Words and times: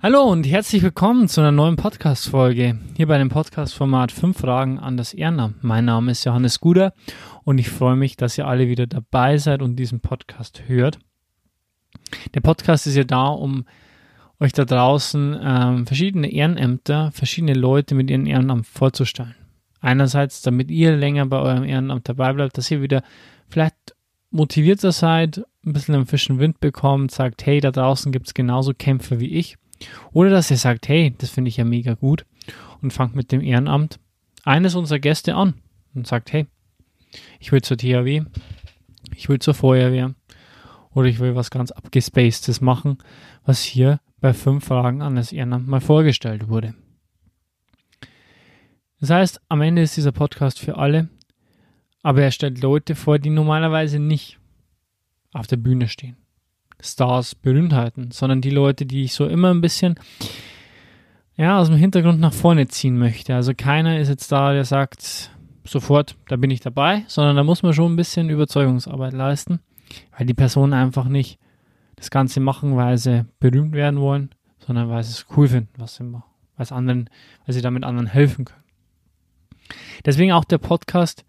Hallo 0.00 0.22
und 0.22 0.46
herzlich 0.46 0.84
willkommen 0.84 1.26
zu 1.26 1.40
einer 1.40 1.50
neuen 1.50 1.74
Podcast-Folge 1.74 2.78
hier 2.96 3.08
bei 3.08 3.18
dem 3.18 3.30
Podcast-Format 3.30 4.12
5 4.12 4.38
Fragen 4.38 4.78
an 4.78 4.96
das 4.96 5.12
Ehrenamt. 5.12 5.64
Mein 5.64 5.86
Name 5.86 6.12
ist 6.12 6.24
Johannes 6.24 6.60
Guder 6.60 6.94
und 7.42 7.58
ich 7.58 7.68
freue 7.68 7.96
mich, 7.96 8.16
dass 8.16 8.38
ihr 8.38 8.46
alle 8.46 8.68
wieder 8.68 8.86
dabei 8.86 9.38
seid 9.38 9.60
und 9.60 9.74
diesen 9.74 9.98
Podcast 9.98 10.62
hört. 10.68 11.00
Der 12.32 12.40
Podcast 12.40 12.86
ist 12.86 12.94
ja 12.94 13.02
da, 13.02 13.26
um 13.26 13.64
euch 14.38 14.52
da 14.52 14.64
draußen 14.64 15.36
ähm, 15.42 15.86
verschiedene 15.88 16.30
Ehrenämter, 16.30 17.10
verschiedene 17.10 17.54
Leute 17.54 17.96
mit 17.96 18.08
ihrem 18.08 18.26
Ehrenamt 18.26 18.68
vorzustellen. 18.68 19.34
Einerseits, 19.80 20.42
damit 20.42 20.70
ihr 20.70 20.96
länger 20.96 21.26
bei 21.26 21.40
eurem 21.40 21.64
Ehrenamt 21.64 22.08
dabei 22.08 22.32
bleibt, 22.34 22.56
dass 22.56 22.70
ihr 22.70 22.82
wieder 22.82 23.02
vielleicht 23.48 23.96
motivierter 24.30 24.92
seid, 24.92 25.44
ein 25.66 25.72
bisschen 25.72 25.96
einen 25.96 26.06
frischen 26.06 26.38
Wind 26.38 26.60
bekommt, 26.60 27.10
sagt, 27.10 27.44
hey, 27.46 27.60
da 27.60 27.72
draußen 27.72 28.12
gibt 28.12 28.28
es 28.28 28.34
genauso 28.34 28.74
Kämpfer 28.74 29.18
wie 29.18 29.34
ich 29.34 29.56
oder 30.12 30.30
dass 30.30 30.50
ihr 30.50 30.56
sagt, 30.56 30.88
hey, 30.88 31.14
das 31.16 31.30
finde 31.30 31.48
ich 31.48 31.56
ja 31.56 31.64
mega 31.64 31.94
gut 31.94 32.26
und 32.80 32.92
fangt 32.92 33.14
mit 33.14 33.32
dem 33.32 33.40
Ehrenamt 33.40 33.98
eines 34.44 34.74
unserer 34.74 34.98
Gäste 34.98 35.34
an 35.34 35.54
und 35.94 36.06
sagt, 36.06 36.32
hey, 36.32 36.46
ich 37.40 37.52
will 37.52 37.62
zur 37.62 37.76
THW, 37.76 38.22
ich 39.14 39.28
will 39.28 39.38
zur 39.38 39.54
Feuerwehr 39.54 40.14
oder 40.94 41.08
ich 41.08 41.18
will 41.18 41.34
was 41.34 41.50
ganz 41.50 41.70
abgespacedes 41.70 42.60
machen, 42.60 42.98
was 43.44 43.62
hier 43.62 44.00
bei 44.20 44.32
fünf 44.32 44.66
Fragen 44.66 45.02
an 45.02 45.16
das 45.16 45.32
Ehrenamt 45.32 45.68
mal 45.68 45.80
vorgestellt 45.80 46.48
wurde. 46.48 46.74
Das 49.00 49.10
heißt, 49.10 49.40
am 49.48 49.60
Ende 49.60 49.82
ist 49.82 49.96
dieser 49.96 50.12
Podcast 50.12 50.58
für 50.58 50.76
alle, 50.76 51.08
aber 52.02 52.22
er 52.22 52.32
stellt 52.32 52.60
Leute 52.60 52.96
vor, 52.96 53.18
die 53.18 53.30
normalerweise 53.30 53.98
nicht 53.98 54.38
auf 55.32 55.46
der 55.46 55.56
Bühne 55.56 55.88
stehen. 55.88 56.16
Stars, 56.80 57.34
Berühmtheiten, 57.34 58.10
sondern 58.10 58.40
die 58.40 58.50
Leute, 58.50 58.86
die 58.86 59.04
ich 59.04 59.14
so 59.14 59.26
immer 59.26 59.50
ein 59.52 59.60
bisschen 59.60 59.98
ja, 61.38 61.58
aus 61.58 61.68
dem 61.68 61.76
Hintergrund 61.76 62.18
nach 62.18 62.32
vorne 62.32 62.66
ziehen 62.66 62.98
möchte. 62.98 63.34
Also 63.34 63.52
keiner 63.56 63.98
ist 63.98 64.08
jetzt 64.08 64.30
da, 64.32 64.52
der 64.52 64.64
sagt 64.64 65.30
sofort, 65.64 66.16
da 66.28 66.36
bin 66.36 66.50
ich 66.50 66.60
dabei, 66.60 67.04
sondern 67.06 67.36
da 67.36 67.44
muss 67.44 67.62
man 67.62 67.72
schon 67.72 67.92
ein 67.92 67.96
bisschen 67.96 68.28
Überzeugungsarbeit 68.28 69.12
leisten, 69.12 69.60
weil 70.16 70.26
die 70.26 70.34
Personen 70.34 70.72
einfach 70.72 71.06
nicht 71.06 71.38
das 71.96 72.10
Ganze 72.10 72.40
machen, 72.40 72.76
weil 72.76 72.98
sie 72.98 73.24
berühmt 73.38 73.72
werden 73.72 74.00
wollen, 74.00 74.30
sondern 74.58 74.88
weil 74.88 75.04
sie 75.04 75.12
es 75.12 75.26
cool 75.36 75.48
finden, 75.48 75.72
was 75.78 75.94
sie 75.94 76.04
machen, 76.04 76.24
weil, 76.56 76.64
es 76.64 76.72
anderen, 76.72 77.08
weil 77.46 77.54
sie 77.54 77.62
damit 77.62 77.84
anderen 77.84 78.06
helfen 78.06 78.44
können. 78.44 78.64
Deswegen 80.04 80.32
auch 80.32 80.44
der 80.44 80.58
Podcast 80.58 81.24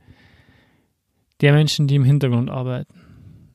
der 1.42 1.54
Menschen, 1.54 1.88
die 1.88 1.96
im 1.96 2.04
Hintergrund 2.04 2.50
arbeiten. 2.50 2.94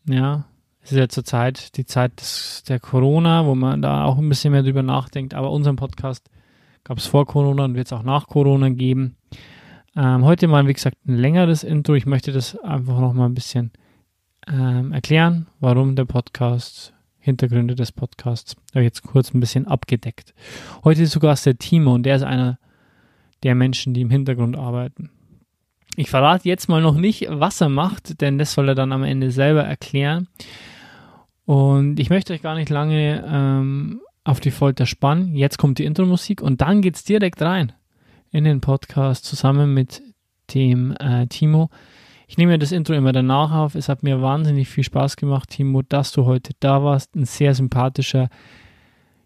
Ja, 0.06 0.46
es 0.84 0.92
ist 0.92 0.98
ja 0.98 1.08
zurzeit 1.08 1.76
die 1.78 1.86
Zeit 1.86 2.20
des, 2.20 2.62
der 2.68 2.78
Corona, 2.78 3.46
wo 3.46 3.54
man 3.54 3.80
da 3.80 4.04
auch 4.04 4.18
ein 4.18 4.28
bisschen 4.28 4.52
mehr 4.52 4.62
drüber 4.62 4.82
nachdenkt. 4.82 5.32
Aber 5.32 5.50
unseren 5.50 5.76
Podcast 5.76 6.28
gab 6.84 6.98
es 6.98 7.06
vor 7.06 7.24
Corona 7.24 7.64
und 7.64 7.74
wird 7.74 7.86
es 7.86 7.92
auch 7.94 8.02
nach 8.02 8.26
Corona 8.26 8.68
geben. 8.68 9.16
Ähm, 9.96 10.24
heute 10.24 10.46
mal, 10.46 10.66
wie 10.68 10.74
gesagt, 10.74 10.98
ein 11.06 11.16
längeres 11.16 11.64
Intro. 11.64 11.94
Ich 11.94 12.04
möchte 12.04 12.32
das 12.32 12.58
einfach 12.58 13.00
noch 13.00 13.14
mal 13.14 13.24
ein 13.24 13.34
bisschen 13.34 13.72
ähm, 14.46 14.92
erklären, 14.92 15.46
warum 15.58 15.96
der 15.96 16.04
Podcast, 16.04 16.92
Hintergründe 17.18 17.74
des 17.74 17.90
Podcasts, 17.90 18.54
habe 18.72 18.80
ich 18.80 18.88
jetzt 18.88 19.02
kurz 19.02 19.32
ein 19.32 19.40
bisschen 19.40 19.66
abgedeckt. 19.66 20.34
Heute 20.84 21.04
ist 21.04 21.12
sogar 21.12 21.34
der 21.34 21.56
Timo 21.56 21.94
und 21.94 22.02
der 22.02 22.16
ist 22.16 22.24
einer 22.24 22.58
der 23.42 23.54
Menschen, 23.54 23.94
die 23.94 24.02
im 24.02 24.10
Hintergrund 24.10 24.58
arbeiten. 24.58 25.10
Ich 25.96 26.10
verrate 26.10 26.46
jetzt 26.46 26.68
mal 26.68 26.82
noch 26.82 26.96
nicht, 26.96 27.26
was 27.30 27.62
er 27.62 27.70
macht, 27.70 28.20
denn 28.20 28.36
das 28.36 28.52
soll 28.52 28.68
er 28.68 28.74
dann 28.74 28.92
am 28.92 29.04
Ende 29.04 29.30
selber 29.30 29.62
erklären. 29.62 30.28
Und 31.46 32.00
ich 32.00 32.10
möchte 32.10 32.32
euch 32.32 32.42
gar 32.42 32.54
nicht 32.54 32.70
lange 32.70 33.24
ähm, 33.26 34.00
auf 34.24 34.40
die 34.40 34.50
Folter 34.50 34.86
spannen. 34.86 35.34
Jetzt 35.34 35.58
kommt 35.58 35.78
die 35.78 35.84
Intro-Musik 35.84 36.40
und 36.40 36.60
dann 36.60 36.80
geht 36.80 36.96
es 36.96 37.04
direkt 37.04 37.42
rein 37.42 37.72
in 38.30 38.44
den 38.44 38.60
Podcast 38.60 39.24
zusammen 39.24 39.74
mit 39.74 40.02
dem 40.54 40.94
äh, 40.98 41.26
Timo. 41.26 41.70
Ich 42.26 42.38
nehme 42.38 42.58
das 42.58 42.72
Intro 42.72 42.94
immer 42.94 43.12
danach 43.12 43.52
auf. 43.52 43.74
Es 43.74 43.88
hat 43.88 44.02
mir 44.02 44.22
wahnsinnig 44.22 44.68
viel 44.68 44.84
Spaß 44.84 45.16
gemacht, 45.16 45.50
Timo, 45.50 45.82
dass 45.82 46.12
du 46.12 46.24
heute 46.24 46.52
da 46.60 46.82
warst. 46.82 47.14
Ein 47.14 47.26
sehr 47.26 47.54
sympathischer, 47.54 48.28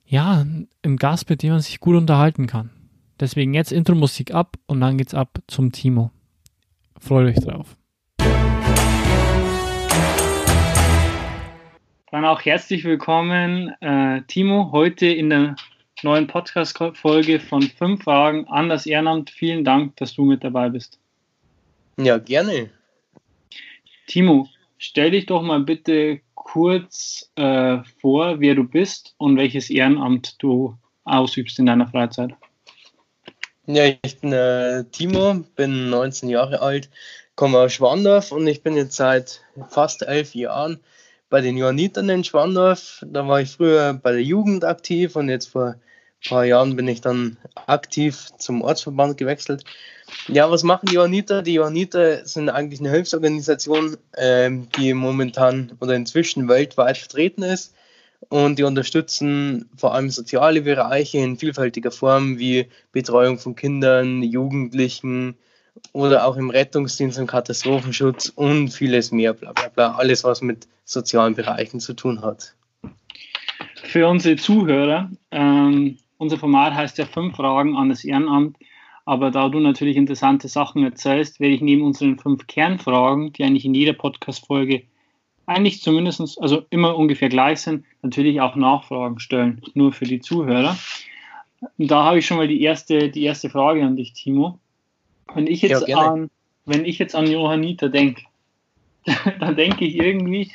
ja, 0.04 0.44
ein 0.82 0.96
Gast, 0.96 1.30
mit 1.30 1.42
dem 1.42 1.52
man 1.52 1.60
sich 1.60 1.80
gut 1.80 1.96
unterhalten 1.96 2.46
kann. 2.46 2.70
Deswegen 3.20 3.54
jetzt 3.54 3.72
Intro-Musik 3.72 4.34
ab 4.34 4.56
und 4.66 4.80
dann 4.80 4.98
geht's 4.98 5.14
ab 5.14 5.38
zum 5.46 5.72
Timo. 5.72 6.10
Freut 6.98 7.28
euch 7.28 7.44
drauf. 7.44 7.76
Dann 12.10 12.24
auch 12.24 12.40
herzlich 12.40 12.84
willkommen, 12.84 13.68
äh, 13.82 14.22
Timo, 14.28 14.70
heute 14.72 15.06
in 15.06 15.28
der 15.28 15.56
neuen 16.02 16.26
Podcast-Folge 16.26 17.38
von 17.38 17.60
fünf 17.60 18.04
Fragen 18.04 18.48
an 18.48 18.70
das 18.70 18.86
Ehrenamt. 18.86 19.28
Vielen 19.28 19.62
Dank, 19.62 19.94
dass 19.96 20.14
du 20.14 20.24
mit 20.24 20.42
dabei 20.42 20.70
bist. 20.70 20.98
Ja, 21.98 22.16
gerne. 22.16 22.70
Timo, 24.06 24.48
stell 24.78 25.10
dich 25.10 25.26
doch 25.26 25.42
mal 25.42 25.60
bitte 25.60 26.20
kurz 26.34 27.30
äh, 27.36 27.80
vor, 28.00 28.40
wer 28.40 28.54
du 28.54 28.64
bist 28.64 29.14
und 29.18 29.36
welches 29.36 29.68
Ehrenamt 29.68 30.42
du 30.42 30.78
ausübst 31.04 31.58
in 31.58 31.66
deiner 31.66 31.88
Freizeit. 31.88 32.30
Ja, 33.66 33.84
ich 33.84 34.18
bin 34.18 34.32
äh, 34.32 34.84
Timo, 34.92 35.44
bin 35.56 35.90
19 35.90 36.30
Jahre 36.30 36.62
alt, 36.62 36.88
komme 37.34 37.58
aus 37.58 37.74
Schwandorf 37.74 38.32
und 38.32 38.46
ich 38.46 38.62
bin 38.62 38.76
jetzt 38.76 38.96
seit 38.96 39.42
fast 39.68 40.00
elf 40.00 40.34
Jahren 40.34 40.80
bei 41.30 41.40
den 41.40 41.56
Johannitern 41.56 42.08
in 42.08 42.24
Schwandorf. 42.24 43.04
Da 43.06 43.26
war 43.26 43.40
ich 43.40 43.50
früher 43.50 43.94
bei 43.94 44.12
der 44.12 44.22
Jugend 44.22 44.64
aktiv 44.64 45.16
und 45.16 45.28
jetzt 45.28 45.50
vor 45.50 45.74
ein 45.74 46.28
paar 46.28 46.44
Jahren 46.44 46.76
bin 46.76 46.88
ich 46.88 47.00
dann 47.00 47.36
aktiv 47.66 48.28
zum 48.38 48.62
Ortsverband 48.62 49.16
gewechselt. 49.16 49.64
Ja, 50.26 50.50
was 50.50 50.62
machen 50.62 50.86
die 50.86 50.94
Johanniter? 50.94 51.42
Die 51.42 51.54
Johanniter 51.54 52.26
sind 52.26 52.48
eigentlich 52.48 52.80
eine 52.80 52.90
Hilfsorganisation, 52.90 53.96
ähm, 54.16 54.68
die 54.76 54.94
momentan 54.94 55.72
oder 55.80 55.94
inzwischen 55.94 56.48
weltweit 56.48 56.96
vertreten 56.96 57.42
ist 57.42 57.74
und 58.28 58.58
die 58.58 58.64
unterstützen 58.64 59.68
vor 59.76 59.94
allem 59.94 60.10
soziale 60.10 60.62
Bereiche 60.62 61.18
in 61.18 61.36
vielfältiger 61.36 61.90
Form 61.90 62.38
wie 62.38 62.68
Betreuung 62.90 63.38
von 63.38 63.54
Kindern, 63.54 64.22
Jugendlichen, 64.22 65.36
oder 65.92 66.26
auch 66.26 66.36
im 66.36 66.50
Rettungsdienst 66.50 67.18
und 67.18 67.26
Katastrophenschutz 67.26 68.30
und 68.34 68.68
vieles 68.70 69.12
mehr, 69.12 69.32
bla 69.32 69.52
bla 69.52 69.68
bla. 69.68 69.94
Alles, 69.96 70.24
was 70.24 70.42
mit 70.42 70.68
sozialen 70.84 71.34
Bereichen 71.34 71.80
zu 71.80 71.94
tun 71.94 72.22
hat. 72.22 72.54
Für 73.84 74.08
unsere 74.08 74.36
Zuhörer, 74.36 75.10
ähm, 75.30 75.98
unser 76.18 76.38
Format 76.38 76.74
heißt 76.74 76.98
ja 76.98 77.06
fünf 77.06 77.36
Fragen 77.36 77.76
an 77.76 77.88
das 77.88 78.04
Ehrenamt. 78.04 78.56
Aber 79.04 79.30
da 79.30 79.48
du 79.48 79.58
natürlich 79.58 79.96
interessante 79.96 80.48
Sachen 80.48 80.84
erzählst, 80.84 81.40
werde 81.40 81.54
ich 81.54 81.62
neben 81.62 81.82
unseren 81.82 82.18
fünf 82.18 82.46
Kernfragen, 82.46 83.32
die 83.32 83.44
eigentlich 83.44 83.64
in 83.64 83.74
jeder 83.74 83.94
Podcast-Folge 83.94 84.82
eigentlich 85.46 85.80
zumindest, 85.80 86.20
also 86.42 86.66
immer 86.68 86.94
ungefähr 86.94 87.30
gleich 87.30 87.62
sind, 87.62 87.86
natürlich 88.02 88.42
auch 88.42 88.54
Nachfragen 88.54 89.18
stellen, 89.18 89.62
nur 89.72 89.94
für 89.94 90.04
die 90.04 90.20
Zuhörer. 90.20 90.76
Da 91.78 92.04
habe 92.04 92.18
ich 92.18 92.26
schon 92.26 92.36
mal 92.36 92.48
die 92.48 92.60
erste, 92.60 93.08
die 93.08 93.24
erste 93.24 93.48
Frage 93.48 93.82
an 93.82 93.96
dich, 93.96 94.12
Timo. 94.12 94.58
Wenn 95.34 95.46
ich 95.46 95.62
jetzt 95.62 95.88
ja, 95.88 95.98
an, 95.98 96.30
wenn 96.64 96.84
ich 96.84 96.98
jetzt 96.98 97.14
an 97.14 97.30
Johanniter 97.30 97.88
denke, 97.88 98.22
dann 99.40 99.56
denke 99.56 99.84
ich 99.84 99.96
irgendwie 99.96 100.52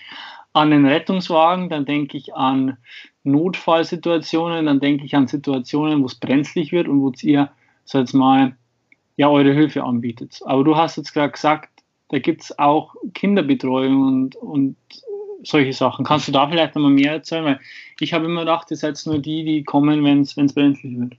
an 0.53 0.71
den 0.71 0.85
Rettungswagen, 0.85 1.69
dann 1.69 1.85
denke 1.85 2.17
ich 2.17 2.35
an 2.35 2.77
Notfallsituationen, 3.23 4.65
dann 4.65 4.79
denke 4.79 5.05
ich 5.05 5.15
an 5.15 5.27
Situationen, 5.27 6.01
wo 6.01 6.05
es 6.05 6.15
brenzlig 6.15 6.71
wird 6.71 6.87
und 6.87 7.01
wo 7.01 7.11
ihr, 7.21 7.49
so 7.85 7.99
jetzt 7.99 8.13
mal, 8.13 8.55
ja, 9.15 9.29
eure 9.29 9.53
Hilfe 9.53 9.83
anbietet. 9.83 10.41
Aber 10.45 10.63
du 10.63 10.75
hast 10.75 10.97
jetzt 10.97 11.13
gerade 11.13 11.31
gesagt, 11.31 11.69
da 12.09 12.19
gibt 12.19 12.43
es 12.43 12.59
auch 12.59 12.95
Kinderbetreuung 13.13 14.03
und, 14.03 14.35
und 14.35 14.75
solche 15.43 15.73
Sachen. 15.73 16.05
Kannst 16.05 16.27
du 16.27 16.31
da 16.31 16.47
vielleicht 16.47 16.75
nochmal 16.75 16.91
mehr 16.91 17.13
erzählen? 17.13 17.45
Weil 17.45 17.59
ich 17.99 18.13
habe 18.13 18.25
immer 18.25 18.41
gedacht, 18.41 18.71
ihr 18.71 18.77
seid 18.77 18.99
nur 19.05 19.19
die, 19.19 19.43
die 19.43 19.63
kommen, 19.63 20.03
wenn 20.03 20.21
es 20.21 20.35
brenzlig 20.35 20.99
wird. 20.99 21.15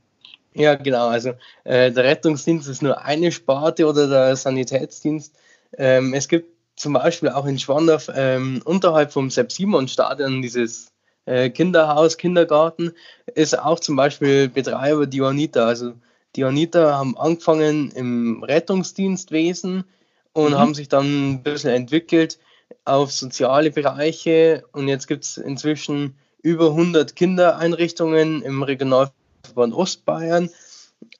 Ja, 0.54 0.76
genau. 0.76 1.08
Also 1.08 1.30
äh, 1.64 1.90
der 1.90 2.04
Rettungsdienst 2.04 2.68
ist 2.68 2.82
nur 2.82 3.02
eine 3.02 3.32
Sparte 3.32 3.86
oder 3.86 4.08
der 4.08 4.36
Sanitätsdienst. 4.36 5.34
Ähm, 5.76 6.14
es 6.14 6.28
gibt 6.28 6.48
zum 6.76 6.92
Beispiel 6.92 7.30
auch 7.30 7.44
in 7.46 7.58
Schwandorf 7.58 8.10
ähm, 8.14 8.62
unterhalb 8.64 9.12
vom 9.12 9.30
Sepp-Simon-Stadion 9.30 10.42
dieses 10.42 10.92
äh, 11.26 11.50
Kinderhaus, 11.50 12.16
Kindergarten, 12.16 12.92
ist 13.34 13.58
auch 13.58 13.80
zum 13.80 13.96
Beispiel 13.96 14.48
Betreiber 14.48 15.08
Johanniter. 15.08 15.66
Also 15.66 15.94
Johanniter 16.36 16.96
haben 16.98 17.16
angefangen 17.18 17.90
im 17.90 18.42
Rettungsdienstwesen 18.44 19.84
und 20.32 20.52
mhm. 20.52 20.58
haben 20.58 20.74
sich 20.74 20.88
dann 20.88 21.32
ein 21.32 21.42
bisschen 21.42 21.70
entwickelt 21.70 22.38
auf 22.84 23.10
soziale 23.12 23.70
Bereiche 23.70 24.64
und 24.72 24.86
jetzt 24.86 25.08
gibt 25.08 25.24
es 25.24 25.36
inzwischen 25.36 26.16
über 26.42 26.68
100 26.70 27.16
Kindereinrichtungen 27.16 28.42
im 28.42 28.62
Regionalverband 28.62 29.23
Verband 29.44 29.74
Ostbayern. 29.74 30.50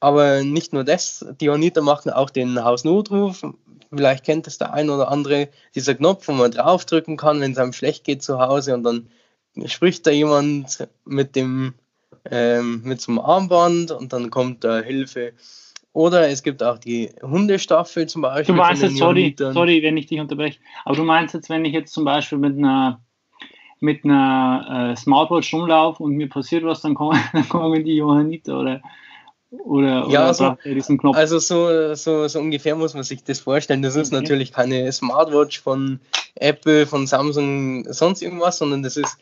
Aber 0.01 0.43
nicht 0.43 0.73
nur 0.73 0.85
das, 0.85 1.25
die 1.41 1.47
Johanniter 1.47 1.83
machen 1.83 2.11
auch 2.11 2.31
den 2.31 2.63
Hausnotruf. 2.63 3.43
Vielleicht 3.91 4.25
kennt 4.25 4.47
es 4.47 4.59
der 4.59 4.73
ein 4.73 4.91
oder 4.91 5.11
andere, 5.11 5.49
dieser 5.75 5.95
Knopf, 5.95 6.29
wo 6.29 6.33
man 6.33 6.51
draufdrücken 6.51 7.17
kann, 7.17 7.41
wenn 7.41 7.53
es 7.53 7.59
einem 7.59 7.73
schlecht 7.73 8.05
geht 8.05 8.23
zu 8.23 8.39
Hause 8.39 8.75
und 8.75 8.83
dann 8.83 9.09
spricht 9.67 10.07
da 10.07 10.11
jemand 10.11 10.89
mit 11.05 11.37
dem 11.37 11.75
ähm, 12.31 12.83
mit 12.85 13.01
so 13.01 13.13
einem 13.13 13.19
Armband 13.19 13.91
und 13.91 14.13
dann 14.13 14.31
kommt 14.31 14.65
da 14.65 14.81
Hilfe. 14.81 15.33
Oder 15.93 16.29
es 16.29 16.43
gibt 16.43 16.63
auch 16.63 16.79
die 16.79 17.11
Hundestaffel 17.23 18.07
zum 18.09 18.23
Beispiel. 18.23 18.55
Du 18.55 18.61
meinst 18.61 18.83
jetzt, 18.83 18.97
sorry, 18.97 19.35
sorry, 19.39 19.83
wenn 19.83 19.97
ich 19.97 20.07
dich 20.07 20.19
unterbreche, 20.19 20.59
aber 20.85 20.97
du 20.97 21.05
meinst 21.05 21.35
jetzt, 21.35 21.49
wenn 21.51 21.65
ich 21.65 21.73
jetzt 21.73 21.93
zum 21.93 22.05
Beispiel 22.05 22.39
mit 22.39 22.57
einer 22.57 23.04
mit 23.85 24.05
einer 24.05 24.93
äh, 24.93 24.97
Smartwatch 24.97 25.53
rumlaufe 25.53 26.03
und 26.03 26.15
mir 26.17 26.29
passiert 26.29 26.65
was, 26.65 26.81
dann 26.81 26.95
kommen, 26.95 27.19
dann 27.33 27.49
kommen 27.49 27.85
die 27.85 27.97
Johanniter 27.97 28.59
oder 28.59 28.83
oder, 29.51 30.09
ja, 30.09 30.25
oder 30.25 30.35
so, 30.35 30.57
diesen 30.65 30.99
Knopf? 30.99 31.17
Also 31.17 31.39
so, 31.39 31.95
so, 31.95 32.27
so 32.27 32.41
ungefähr 32.41 32.75
muss 32.75 32.95
man 32.95 33.05
sich 33.05 33.23
das 33.23 33.39
vorstellen. 33.39 33.83
Das 33.83 33.95
ist 33.95 34.13
okay. 34.13 34.21
natürlich 34.21 34.53
keine 34.53 34.91
Smartwatch 34.91 35.61
von 35.61 36.01
Apple, 36.35 36.87
von 36.87 37.07
Samsung, 37.07 37.85
sonst 37.93 38.21
irgendwas, 38.21 38.59
sondern 38.59 38.83
das 38.83 38.97
ist 38.97 39.17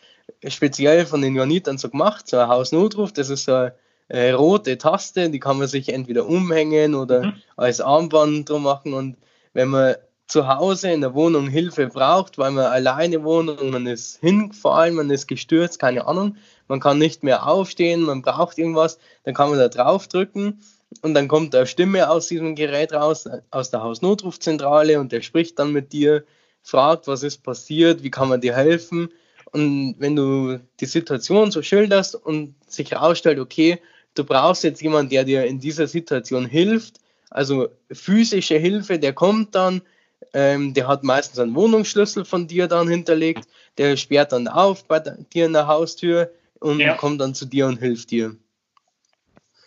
speziell 0.49 1.05
von 1.05 1.21
den 1.21 1.37
Johannitern 1.37 1.77
so 1.77 1.91
gemacht, 1.91 2.29
so 2.29 2.39
ein 2.39 2.49
Hausnotruf. 2.49 3.13
Das 3.13 3.29
ist 3.29 3.45
so 3.45 3.53
eine 3.53 3.75
äh, 4.09 4.31
rote 4.31 4.79
Taste, 4.79 5.29
die 5.29 5.39
kann 5.39 5.59
man 5.59 5.69
sich 5.69 5.93
entweder 5.93 6.27
umhängen 6.27 6.95
oder 6.95 7.27
mhm. 7.27 7.33
als 7.57 7.83
Armband 7.83 8.49
drum 8.49 8.63
machen. 8.63 8.95
Und 8.95 9.17
wenn 9.53 9.69
man 9.69 9.97
zu 10.27 10.49
Hause 10.49 10.91
in 10.91 11.01
der 11.01 11.15
Wohnung 11.15 11.49
Hilfe 11.49 11.89
braucht, 11.89 12.39
weil 12.39 12.53
man 12.53 12.67
alleine 12.67 13.23
wohnt 13.23 13.51
und 13.51 13.71
man 13.71 13.87
ist 13.87 14.19
hingefallen, 14.21 14.95
man 14.95 15.11
ist 15.11 15.27
gestürzt, 15.27 15.79
keine 15.79 16.07
Ahnung, 16.07 16.37
man 16.69 16.81
kann 16.81 16.99
nicht 16.99 17.23
mehr 17.23 17.47
aufstehen, 17.47 18.03
man 18.03 18.23
braucht 18.23 18.59
irgendwas, 18.59 18.99
dann 19.25 19.35
kann 19.35 19.51
man 19.51 19.59
da 19.59 19.69
drauf 19.69 20.09
drücken 20.09 20.61
und 21.01 21.15
dann 21.15 21.29
kommt 21.29 21.55
eine 21.55 21.67
Stimme 21.67 22.09
aus 22.09 22.29
diesem 22.29 22.55
Gerät 22.55 22.93
raus, 22.93 23.29
aus 23.51 23.71
der 23.71 23.83
Hausnotrufzentrale 23.83 25.01
und 25.01 25.13
der 25.13 25.23
spricht 25.23 25.59
dann 25.59 25.73
mit 25.73 25.93
dir, 25.93 26.25
fragt, 26.63 27.09
was 27.09 27.23
ist 27.23 27.43
passiert, 27.43 28.03
wie 28.03 28.11
kann 28.11 28.29
man 28.29 28.41
dir 28.41 28.55
helfen. 28.55 29.09
Und 29.51 29.97
wenn 29.99 30.17
du 30.17 30.61
die 30.81 30.87
Situation 30.87 31.51
so 31.51 31.63
schilderst 31.63 32.15
und 32.15 32.55
sich 32.67 32.93
herausstellt, 32.93 33.39
okay, 33.39 33.81
du 34.15 34.25
brauchst 34.25 34.65
jetzt 34.65 34.81
jemanden, 34.81 35.11
der 35.11 35.25
dir 35.25 35.45
in 35.45 35.61
dieser 35.61 35.87
Situation 35.87 36.47
hilft, 36.47 36.99
also 37.31 37.69
physische 37.91 38.57
Hilfe, 38.57 38.99
der 38.99 39.13
kommt 39.13 39.55
dann, 39.55 39.83
ähm, 40.33 40.75
der 40.75 40.89
hat 40.89 41.03
meistens 41.05 41.39
einen 41.39 41.55
Wohnungsschlüssel 41.55 42.25
von 42.25 42.47
dir 42.47 42.69
dann 42.69 42.89
hinterlegt, 42.89 43.49
der 43.79 43.97
sperrt 43.97 44.33
dann 44.33 44.49
auf 44.49 44.85
bei 44.85 45.01
dir 45.01 45.47
in 45.47 45.53
der 45.53 45.67
Haustür 45.67 46.31
und 46.61 46.81
ja. 46.81 46.95
kommt 46.95 47.21
dann 47.21 47.35
zu 47.35 47.47
dir 47.47 47.67
und 47.67 47.79
hilft 47.79 48.11
dir. 48.11 48.37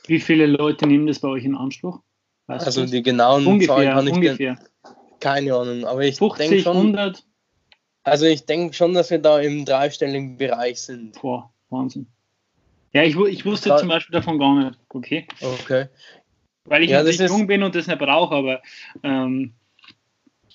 Wie 0.08 0.20
viele 0.20 0.46
Leute 0.46 0.88
nehmen 0.88 1.08
das 1.08 1.20
bei 1.20 1.28
euch 1.28 1.46
in 1.46 1.56
Anspruch? 1.56 2.00
Weißt 2.48 2.66
also 2.66 2.86
die 2.86 3.02
genauen 3.02 3.46
ungefähr, 3.46 3.76
Zahlen 3.76 3.94
kann 3.94 4.08
ich 4.08 4.14
ungefähr. 4.14 4.60
keine 5.20 5.56
Ahnung, 5.56 5.86
aber 5.86 6.04
ich 6.04 6.20
denke 6.20 6.62
schon. 6.62 6.78
100? 6.78 7.26
Also 8.04 8.26
ich 8.26 8.46
denke 8.46 8.74
schon, 8.74 8.94
dass 8.94 9.10
wir 9.10 9.18
da 9.18 9.40
im 9.40 9.66
dreistelligen 9.66 10.38
Bereich 10.38 10.80
sind. 10.82 11.20
Boah, 11.20 11.52
Wahnsinn. 11.70 12.08
Ja, 12.94 13.04
ich, 13.04 13.18
ich 13.18 13.46
wusste 13.46 13.70
Grad, 13.70 13.80
zum 13.80 13.90
Beispiel 13.90 14.14
davon 14.14 14.38
gar 14.38 14.64
nicht. 14.64 14.80
Okay. 14.90 15.28
Okay. 15.42 15.88
Weil 16.66 16.84
ich 16.84 16.92
ja, 16.92 17.04
nicht 17.04 17.20
jung 17.20 17.48
bin 17.48 17.64
und 17.64 17.76
das 17.76 17.88
nicht 17.88 18.00
brauche, 18.00 18.34
aber 18.34 18.62
ähm, 19.04 19.54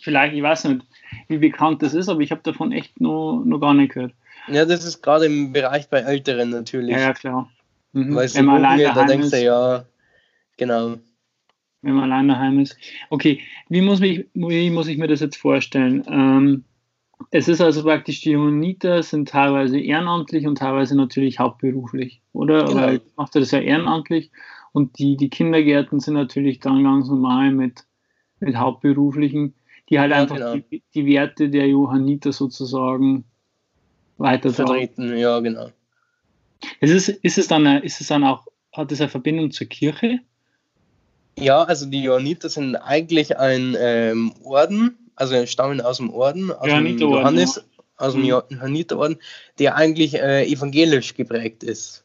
vielleicht, 0.03 0.35
ich 0.35 0.43
weiß 0.43 0.65
nicht, 0.65 0.87
wie 1.29 1.39
bekannt 1.39 1.83
das 1.83 1.95
ist, 1.95 2.09
aber 2.09 2.21
ich 2.21 2.31
habe 2.31 2.43
davon 2.43 2.73
echt 2.73 3.01
noch, 3.01 3.43
noch 3.45 3.61
gar 3.61 3.75
nicht 3.75 3.95
gehört. 3.95 4.15
Ja, 4.49 4.65
das 4.65 4.85
ist 4.85 5.03
gerade 5.03 5.27
im 5.27 5.53
Bereich 5.53 5.89
bei 5.89 6.01
Älteren 6.01 6.51
natürlich. 6.51 6.91
Ja, 6.91 7.01
ja 7.01 7.13
klar. 7.13 7.51
Mhm. 7.93 8.15
Weil 8.15 8.35
Wenn 8.35 8.45
man 8.45 8.65
allein 8.65 8.95
da 8.95 9.05
denkst 9.05 9.31
du 9.31 9.43
ja, 9.43 9.85
genau. 10.57 10.97
Wenn 11.83 11.95
man 11.95 12.13
allein 12.13 12.29
daheim 12.29 12.61
ist. 12.61 12.77
Okay, 13.09 13.41
wie 13.69 13.81
muss, 13.81 14.01
mich, 14.01 14.27
wie 14.35 14.71
muss 14.71 14.89
ich 14.89 14.99
mir 14.99 15.09
das 15.09 15.21
jetzt 15.21 15.37
vorstellen? 15.37 16.05
Ähm, 16.09 16.65
es 17.31 17.49
ist 17.49 17.61
also 17.61 17.83
praktisch, 17.83 18.21
die 18.23 18.31
Johanniter 18.31 19.03
sind 19.03 19.29
teilweise 19.29 19.79
ehrenamtlich 19.79 20.47
und 20.47 20.59
teilweise 20.59 20.97
natürlich 20.97 21.39
hauptberuflich, 21.39 22.23
oder? 22.33 22.65
Genau. 22.65 22.81
Weil 22.81 23.01
macht 23.17 23.35
er 23.35 23.41
das 23.41 23.51
ja 23.51 23.61
ehrenamtlich 23.61 24.31
und 24.73 24.99
die, 24.99 25.17
die 25.17 25.31
Kindergärten 25.31 26.01
sind 26.01 26.15
natürlich 26.15 26.61
dann 26.61 26.85
ganz 26.85 27.09
normal 27.09 27.53
mit, 27.53 27.85
mit 28.41 28.57
Hauptberuflichen, 28.57 29.55
die 29.91 29.99
halt 29.99 30.13
ja, 30.13 30.19
einfach 30.19 30.37
genau. 30.37 30.55
die, 30.57 30.83
die, 30.95 31.07
Werte 31.07 31.49
der 31.49 31.67
Johanniter 31.67 32.33
sozusagen 32.33 33.25
weiter 34.19 34.53
vertreten. 34.53 35.17
Ja, 35.17 35.41
genau. 35.41 35.71
Ist 36.81 36.93
es, 36.93 37.09
ist 37.09 37.39
es 37.39 37.49
dann, 37.49 37.67
ist 37.83 38.01
es 38.01 38.07
dann 38.07 38.25
auch, 38.25 38.47
hat 38.73 38.93
es 38.93 39.01
eine 39.01 39.11
Verbindung 39.11 39.51
zur 39.51 39.67
Kirche? 39.67 40.21
Ja, 41.39 41.63
also 41.63 41.87
die 41.87 42.03
Johanniter 42.03 42.49
sind 42.49 42.77
eigentlich 42.77 43.39
ein 43.39 43.77
ähm, 43.79 44.33
Orden, 44.45 44.97
also 45.17 45.47
stammen 45.47 45.81
aus 45.81 45.97
dem 45.97 46.11
Orden, 46.11 46.53
aus 46.53 46.69
dem 46.69 46.99
Johannes, 46.99 47.65
aus 47.97 48.13
dem 48.13 48.23
mhm. 48.23 48.29
Johanniterorden, 48.29 49.19
der 49.59 49.77
eigentlich 49.77 50.15
äh, 50.15 50.45
evangelisch 50.45 51.15
geprägt 51.15 51.65
ist. 51.65 52.05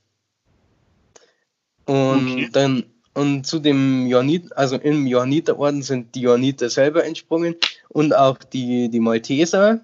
Und 1.85 2.31
okay. 2.31 2.49
dann 2.51 2.85
und 3.15 3.47
zu 3.47 3.59
dem 3.59 4.07
Johannit, 4.07 4.55
also 4.55 4.75
im 4.75 5.07
Johanniterorden 5.07 5.81
sind 5.81 6.13
die 6.15 6.21
Johanniter 6.21 6.69
selber 6.69 7.05
entsprungen 7.05 7.55
und 7.89 8.15
auch 8.15 8.37
die, 8.37 8.89
die 8.89 8.99
Malteser, 8.99 9.79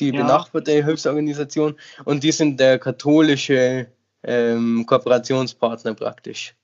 die 0.00 0.10
ja. 0.10 0.22
benachbarte 0.22 0.84
Hilfsorganisation, 0.84 1.76
und 2.04 2.24
die 2.24 2.32
sind 2.32 2.58
der 2.58 2.78
katholische 2.78 3.86
ähm, 4.22 4.84
Kooperationspartner 4.86 5.94
praktisch. 5.94 6.54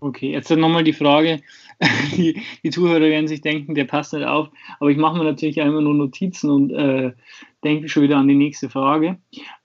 Okay, 0.00 0.32
jetzt 0.32 0.50
nochmal 0.50 0.84
die 0.84 0.92
Frage. 0.92 1.40
Die, 2.14 2.42
die, 2.62 2.68
Zuhörer 2.68 3.00
werden 3.00 3.26
sich 3.26 3.40
denken, 3.40 3.74
der 3.74 3.86
passt 3.86 4.12
nicht 4.12 4.26
auf, 4.26 4.50
aber 4.80 4.90
ich 4.90 4.98
mache 4.98 5.16
mir 5.16 5.24
natürlich 5.24 5.62
einmal 5.62 5.80
nur 5.80 5.94
Notizen 5.94 6.50
und 6.50 6.70
äh, 6.72 7.12
denke 7.64 7.88
schon 7.88 8.02
wieder 8.02 8.18
an 8.18 8.28
die 8.28 8.34
nächste 8.34 8.68
Frage. 8.68 9.16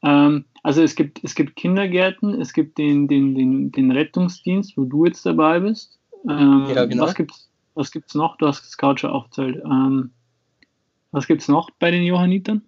Ähm, 0.01 0.45
also 0.63 0.81
es 0.81 0.95
gibt, 0.95 1.21
es 1.25 1.35
gibt 1.35 1.57
Kindergärten, 1.57 2.39
es 2.39 2.53
gibt 2.53 2.77
den, 2.77 3.09
den, 3.09 3.35
den, 3.35 3.71
den 3.73 3.91
Rettungsdienst, 3.91 4.77
wo 4.77 4.85
du 4.85 5.05
jetzt 5.05 5.25
dabei 5.25 5.59
bist. 5.59 5.99
Ähm, 6.29 6.67
ja, 6.73 6.85
genau. 6.85 7.03
Was 7.03 7.15
gibt 7.15 7.31
es 7.31 7.49
was 7.75 7.91
gibt's 7.91 8.15
noch? 8.15 8.37
Du 8.37 8.47
hast 8.47 8.65
es 8.65 8.77
gerade 8.77 8.97
schon 8.97 9.11
aufgezählt. 9.11 9.61
Ähm, 9.63 10.11
was 11.11 11.27
gibt 11.27 11.41
es 11.41 11.47
noch 11.47 11.69
bei 11.71 11.91
den 11.91 12.03
Johannitern? 12.03 12.63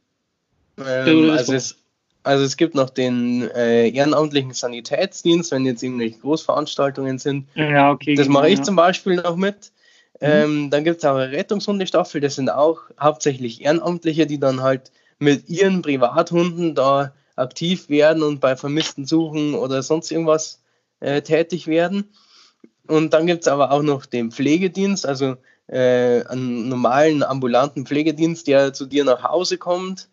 Ähm, 0.78 1.30
also 1.31 1.54
es, 1.54 1.81
also 2.27 2.44
es 2.44 2.57
gibt 2.57 2.75
noch 2.75 2.89
den 2.89 3.50
äh, 3.51 3.89
ehrenamtlichen 3.89 4.53
Sanitätsdienst, 4.53 5.51
wenn 5.51 5.65
jetzt 5.65 5.81
irgendwelche 5.81 6.19
Großveranstaltungen 6.19 7.19
sind. 7.19 7.47
Ja, 7.56 7.91
okay. 7.91 8.15
Das 8.15 8.27
mache 8.27 8.50
ich 8.50 8.59
ja. 8.59 8.63
zum 8.63 8.75
Beispiel 8.75 9.15
noch 9.15 9.38
mit. 9.38 9.71
Mhm. 10.19 10.27
Ähm, 10.27 10.69
dann 10.69 10.83
gibt 10.83 10.97
es 10.97 11.06
auch 11.06 11.15
eine 11.15 11.31
Rettungshundestaffel, 11.31 12.19
das 12.21 12.35
sind 12.35 12.50
auch 12.50 12.81
hauptsächlich 13.00 13.63
Ehrenamtliche, 13.63 14.27
die 14.27 14.39
dann 14.39 14.62
halt 14.62 14.91
mit 15.19 15.47
ihren 15.50 15.81
Privathunden 15.81 16.75
da 16.75 17.13
aktiv 17.35 17.88
werden 17.88 18.24
und 18.24 18.39
bei 18.39 18.56
Vermissten 18.56 19.06
suchen 19.06 19.56
oder 19.56 19.81
sonst 19.81 20.12
irgendwas 20.12 20.62
äh, 21.00 21.21
tätig 21.21 21.68
werden. 21.68 22.12
Und 22.88 23.13
dann 23.13 23.27
gibt 23.27 23.41
es 23.41 23.48
aber 23.48 23.72
auch 23.72 23.84
noch 23.84 24.05
den 24.05 24.31
Pflegedienst, 24.31 25.05
also 25.05 25.38
äh, 25.67 26.24
einen 26.25 26.67
normalen 26.67 27.24
ambulanten 27.24 27.86
Pflegedienst, 27.86 28.48
der 28.48 28.74
zu 28.74 28.86
dir 28.86 29.03
nach 29.03 29.24
Hause 29.24 29.57
kommt 29.57 30.10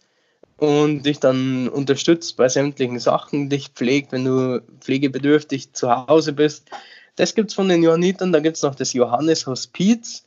und 0.64 1.04
dich 1.04 1.20
dann 1.20 1.68
unterstützt 1.68 2.36
bei 2.36 2.48
sämtlichen 2.48 2.98
Sachen, 2.98 3.48
dich 3.48 3.68
pflegt, 3.68 4.12
wenn 4.12 4.24
du 4.24 4.62
pflegebedürftig 4.80 5.72
zu 5.72 5.90
Hause 5.90 6.32
bist. 6.32 6.70
Das 7.16 7.34
gibt 7.34 7.50
es 7.50 7.54
von 7.54 7.68
den 7.68 7.82
Johannitern. 7.82 8.32
Da 8.32 8.40
gibt 8.40 8.56
es 8.56 8.62
noch 8.62 8.74
das 8.74 8.92
Johannes 8.92 9.46
Hospiz, 9.46 10.26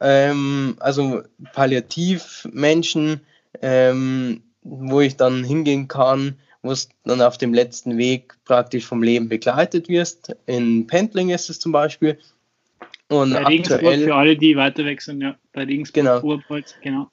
ähm, 0.00 0.76
also 0.80 1.22
Palliativmenschen, 1.52 3.20
ähm, 3.62 4.42
wo 4.62 5.00
ich 5.00 5.16
dann 5.16 5.44
hingehen 5.44 5.88
kann, 5.88 6.38
wo 6.62 6.72
es 6.72 6.88
dann 7.04 7.20
auf 7.20 7.38
dem 7.38 7.52
letzten 7.52 7.98
Weg 7.98 8.34
praktisch 8.44 8.86
vom 8.86 9.02
Leben 9.02 9.28
begleitet 9.28 9.88
wirst. 9.88 10.34
In 10.46 10.86
Pendling 10.86 11.30
ist 11.30 11.50
es 11.50 11.58
zum 11.58 11.72
Beispiel. 11.72 12.18
Und 13.08 13.32
bei 13.32 13.44
Regensburg 13.44 13.80
für 13.80 14.14
alle, 14.14 14.36
die 14.36 14.56
weiter 14.56 14.84
weg 14.84 15.02
sind, 15.02 15.20
ja. 15.20 15.36
Bei 15.52 15.64
Regensburg, 15.64 16.04
genau. 16.04 16.22
Urpolz, 16.22 16.74
genau. 16.82 17.10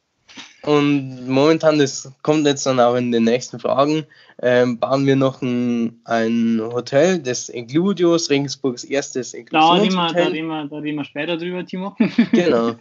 Und 0.63 1.27
momentan, 1.27 1.80
das 1.80 2.12
kommt 2.22 2.46
jetzt 2.46 2.65
dann 2.68 2.80
auch 2.80 2.96
in 2.96 3.12
den 3.12 3.24
nächsten 3.24 3.60
Fragen, 3.60 4.06
ähm, 4.44 4.77
bauen 4.77 5.08
wir 5.08 5.15
noch 5.15 5.41
ein, 5.41 6.00
ein 6.06 6.62
Hotel, 6.62 7.20
das 7.20 7.50
Includios, 7.50 8.30
Regensburgs 8.30 8.84
erstes 8.84 9.34
Inklusionshotel. 9.34 10.13
Da 10.13 10.30
reden 10.30 10.48
wir, 10.48 10.68
da 10.68 10.77
reden 10.77 10.98
wir 10.98 11.06
später 11.06 11.38
drüber, 11.38 11.65
Timo. 11.65 11.96
genau. 12.32 12.75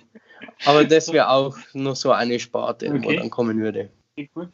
Aber 0.67 0.85
das 0.85 1.11
wäre 1.13 1.31
auch 1.31 1.57
noch 1.73 1.97
so 1.97 2.13
eine 2.13 2.39
Sparte, 2.39 2.91
okay. 2.91 3.03
wo 3.03 3.13
dann 3.13 3.31
kommen 3.31 3.59
würde. 3.59 3.91
Okay, 4.17 4.31
cool. 4.37 4.51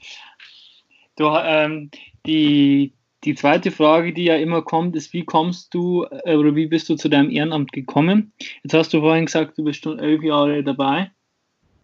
Du, 1.17 1.27
ähm, 1.27 1.91
die, 2.27 2.93
die 3.25 3.35
zweite 3.35 3.73
Frage, 3.73 4.13
die 4.13 4.25
ja 4.25 4.37
immer 4.37 4.63
kommt, 4.63 4.95
ist, 4.95 5.13
wie 5.13 5.25
kommst 5.25 5.75
du 5.75 6.07
äh, 6.25 6.37
oder 6.37 6.55
wie 6.55 6.67
bist 6.67 6.89
du 6.89 6.95
zu 6.95 7.09
deinem 7.09 7.31
Ehrenamt 7.31 7.73
gekommen? 7.73 8.33
Jetzt 8.63 8.75
hast 8.75 8.93
du 8.93 9.01
vorhin 9.01 9.27
gesagt, 9.27 9.59
du 9.59 9.65
bist 9.65 9.83
schon 9.83 9.99
elf 9.99 10.23
Jahre 10.23 10.63
dabei. 10.63 11.11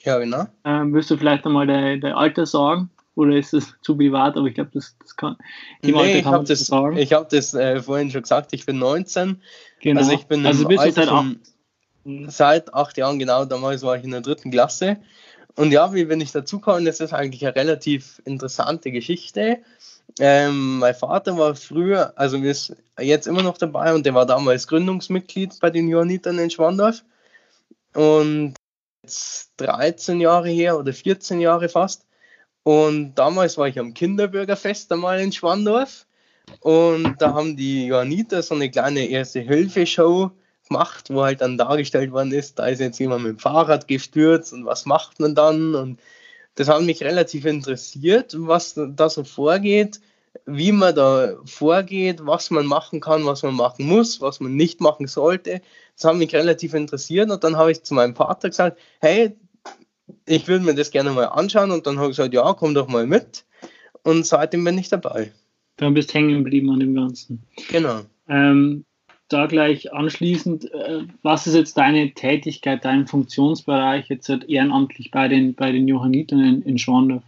Ja, 0.04 0.18
genau. 0.18 0.46
Ähm, 0.64 0.92
willst 0.92 1.10
du 1.10 1.16
vielleicht 1.16 1.46
einmal 1.46 1.66
dein, 1.66 2.00
dein 2.00 2.12
Alter 2.12 2.46
sagen? 2.46 2.90
Oder 3.14 3.36
ist 3.36 3.52
das 3.52 3.74
zu 3.82 3.96
privat? 3.96 4.36
Aber 4.36 4.46
ich 4.46 4.54
glaube, 4.54 4.70
das, 4.72 4.96
das 5.00 5.16
kann. 5.16 5.36
Nee, 5.82 5.94
Alter 5.94 6.18
ich 6.18 6.24
habe 6.24 6.44
das, 6.44 6.66
sagen. 6.66 6.96
Ich 6.96 7.12
hab 7.12 7.28
das 7.28 7.54
äh, 7.54 7.80
vorhin 7.80 8.10
schon 8.10 8.22
gesagt, 8.22 8.52
ich 8.52 8.66
bin 8.66 8.78
19. 8.78 9.40
Genau. 9.80 10.00
Also 10.00 10.12
ich 10.12 10.26
bin 10.26 10.46
also 10.46 10.66
bist 10.66 10.84
du 10.84 10.92
seit 10.92 11.08
acht? 11.08 11.36
Seit 12.26 12.74
acht 12.74 12.96
Jahren, 12.98 13.18
genau. 13.18 13.44
Damals 13.44 13.82
war 13.82 13.96
ich 13.96 14.02
in 14.02 14.10
der 14.10 14.22
dritten 14.22 14.50
Klasse. 14.50 14.96
Und 15.54 15.70
ja, 15.70 15.92
wie 15.94 16.06
bin 16.06 16.20
ich 16.20 16.32
dazu 16.32 16.58
gekommen? 16.58 16.84
Das 16.84 17.00
ist 17.00 17.12
eigentlich 17.12 17.44
eine 17.46 17.54
relativ 17.54 18.20
interessante 18.24 18.90
Geschichte. 18.90 19.58
Ähm, 20.18 20.78
mein 20.78 20.94
Vater 20.94 21.36
war 21.38 21.54
früher, 21.54 22.12
also 22.16 22.38
ist 22.38 22.74
jetzt 22.98 23.26
immer 23.26 23.42
noch 23.42 23.56
dabei 23.56 23.94
und 23.94 24.04
der 24.04 24.14
war 24.14 24.26
damals 24.26 24.66
Gründungsmitglied 24.66 25.58
bei 25.60 25.70
den 25.70 25.88
Johannitern 25.88 26.38
in 26.38 26.50
Schwandorf. 26.50 27.04
Und 27.94 28.54
jetzt 29.02 29.52
13 29.56 30.20
Jahre 30.20 30.48
her 30.48 30.78
oder 30.78 30.92
14 30.92 31.40
Jahre 31.40 31.68
fast. 31.68 32.06
Und 32.62 33.16
damals 33.16 33.58
war 33.58 33.66
ich 33.66 33.78
am 33.78 33.94
Kinderbürgerfest 33.94 34.92
einmal 34.92 35.20
in 35.20 35.32
Schwandorf. 35.32 36.06
Und 36.60 37.16
da 37.20 37.34
haben 37.34 37.56
die 37.56 37.86
Johanniter 37.86 38.42
so 38.42 38.54
eine 38.54 38.70
kleine 38.70 39.06
erste 39.06 39.40
Hilfe-Show 39.40 40.30
gemacht, 40.68 41.10
wo 41.10 41.24
halt 41.24 41.40
dann 41.40 41.58
dargestellt 41.58 42.12
worden 42.12 42.32
ist, 42.32 42.58
da 42.58 42.66
ist 42.66 42.80
jetzt 42.80 42.98
jemand 43.00 43.24
mit 43.24 43.32
dem 43.32 43.38
Fahrrad 43.38 43.88
gestürzt 43.88 44.52
und 44.52 44.64
was 44.64 44.86
macht 44.86 45.18
man 45.18 45.34
dann? 45.34 45.74
Und 45.74 46.00
das 46.54 46.68
hat 46.68 46.82
mich 46.82 47.02
relativ 47.02 47.44
interessiert, 47.44 48.34
was 48.36 48.74
da 48.76 49.08
so 49.08 49.24
vorgeht, 49.24 50.00
wie 50.46 50.72
man 50.72 50.94
da 50.94 51.36
vorgeht, 51.44 52.24
was 52.26 52.50
man 52.50 52.66
machen 52.66 53.00
kann, 53.00 53.24
was 53.24 53.42
man 53.42 53.54
machen 53.54 53.86
muss, 53.86 54.20
was 54.20 54.40
man 54.40 54.56
nicht 54.56 54.80
machen 54.80 55.06
sollte. 55.06 55.62
Das 55.96 56.04
hat 56.04 56.16
mich 56.16 56.34
relativ 56.34 56.74
interessiert 56.74 57.30
und 57.30 57.44
dann 57.44 57.56
habe 57.56 57.72
ich 57.72 57.82
zu 57.82 57.94
meinem 57.94 58.14
Vater 58.14 58.48
gesagt, 58.48 58.78
hey, 59.00 59.36
ich 60.26 60.48
würde 60.48 60.64
mir 60.64 60.74
das 60.74 60.90
gerne 60.90 61.10
mal 61.10 61.26
anschauen 61.26 61.70
und 61.70 61.86
dann 61.86 61.98
habe 61.98 62.10
ich 62.10 62.16
gesagt, 62.16 62.34
ja, 62.34 62.52
komm 62.54 62.74
doch 62.74 62.88
mal 62.88 63.06
mit 63.06 63.44
und 64.02 64.26
seitdem 64.26 64.64
bin 64.64 64.78
ich 64.78 64.88
dabei. 64.88 65.32
Dann 65.76 65.94
bist 65.94 66.12
hängen 66.14 66.44
geblieben 66.44 66.70
an 66.70 66.80
dem 66.80 66.94
Ganzen. 66.94 67.42
Genau. 67.70 68.00
Ähm, 68.28 68.84
da 69.28 69.46
gleich 69.46 69.92
anschließend, 69.92 70.72
äh, 70.72 71.02
was 71.22 71.46
ist 71.46 71.54
jetzt 71.54 71.78
deine 71.78 72.12
Tätigkeit, 72.12 72.84
dein 72.84 73.06
Funktionsbereich 73.06 74.08
jetzt 74.08 74.28
ehrenamtlich 74.28 75.10
bei 75.10 75.28
den, 75.28 75.54
bei 75.54 75.72
den 75.72 75.88
Johannitern 75.88 76.40
in, 76.40 76.62
in 76.62 76.78
Schwandorf? 76.78 77.22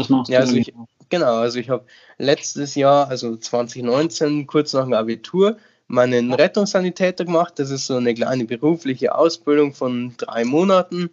Was 0.00 0.08
machst 0.08 0.30
ja, 0.30 0.40
du? 0.40 0.46
Also 0.46 0.56
ich, 0.56 0.72
genau, 1.08 1.36
also 1.36 1.58
ich 1.58 1.70
habe 1.70 1.84
letztes 2.18 2.74
Jahr, 2.74 3.08
also 3.08 3.36
2019, 3.36 4.46
kurz 4.46 4.72
nach 4.72 4.84
dem 4.84 4.94
Abitur, 4.94 5.56
meinen 5.86 6.32
Rettungssanitäter 6.32 7.24
gemacht. 7.24 7.54
Das 7.58 7.70
ist 7.70 7.86
so 7.86 7.96
eine 7.96 8.14
kleine 8.14 8.44
berufliche 8.44 9.14
Ausbildung 9.14 9.72
von 9.72 10.14
drei 10.16 10.44
Monaten. 10.44 11.10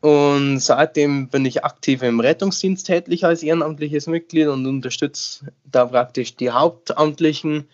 Und 0.00 0.60
seitdem 0.60 1.28
bin 1.28 1.44
ich 1.44 1.64
aktiv 1.64 2.02
im 2.02 2.20
Rettungsdienst 2.20 2.86
tätig 2.86 3.24
als 3.24 3.42
ehrenamtliches 3.42 4.06
Mitglied 4.06 4.48
und 4.48 4.66
unterstütze 4.66 5.52
da 5.64 5.86
praktisch 5.86 6.36
die 6.36 6.50
Hauptamtlichen 6.50 7.66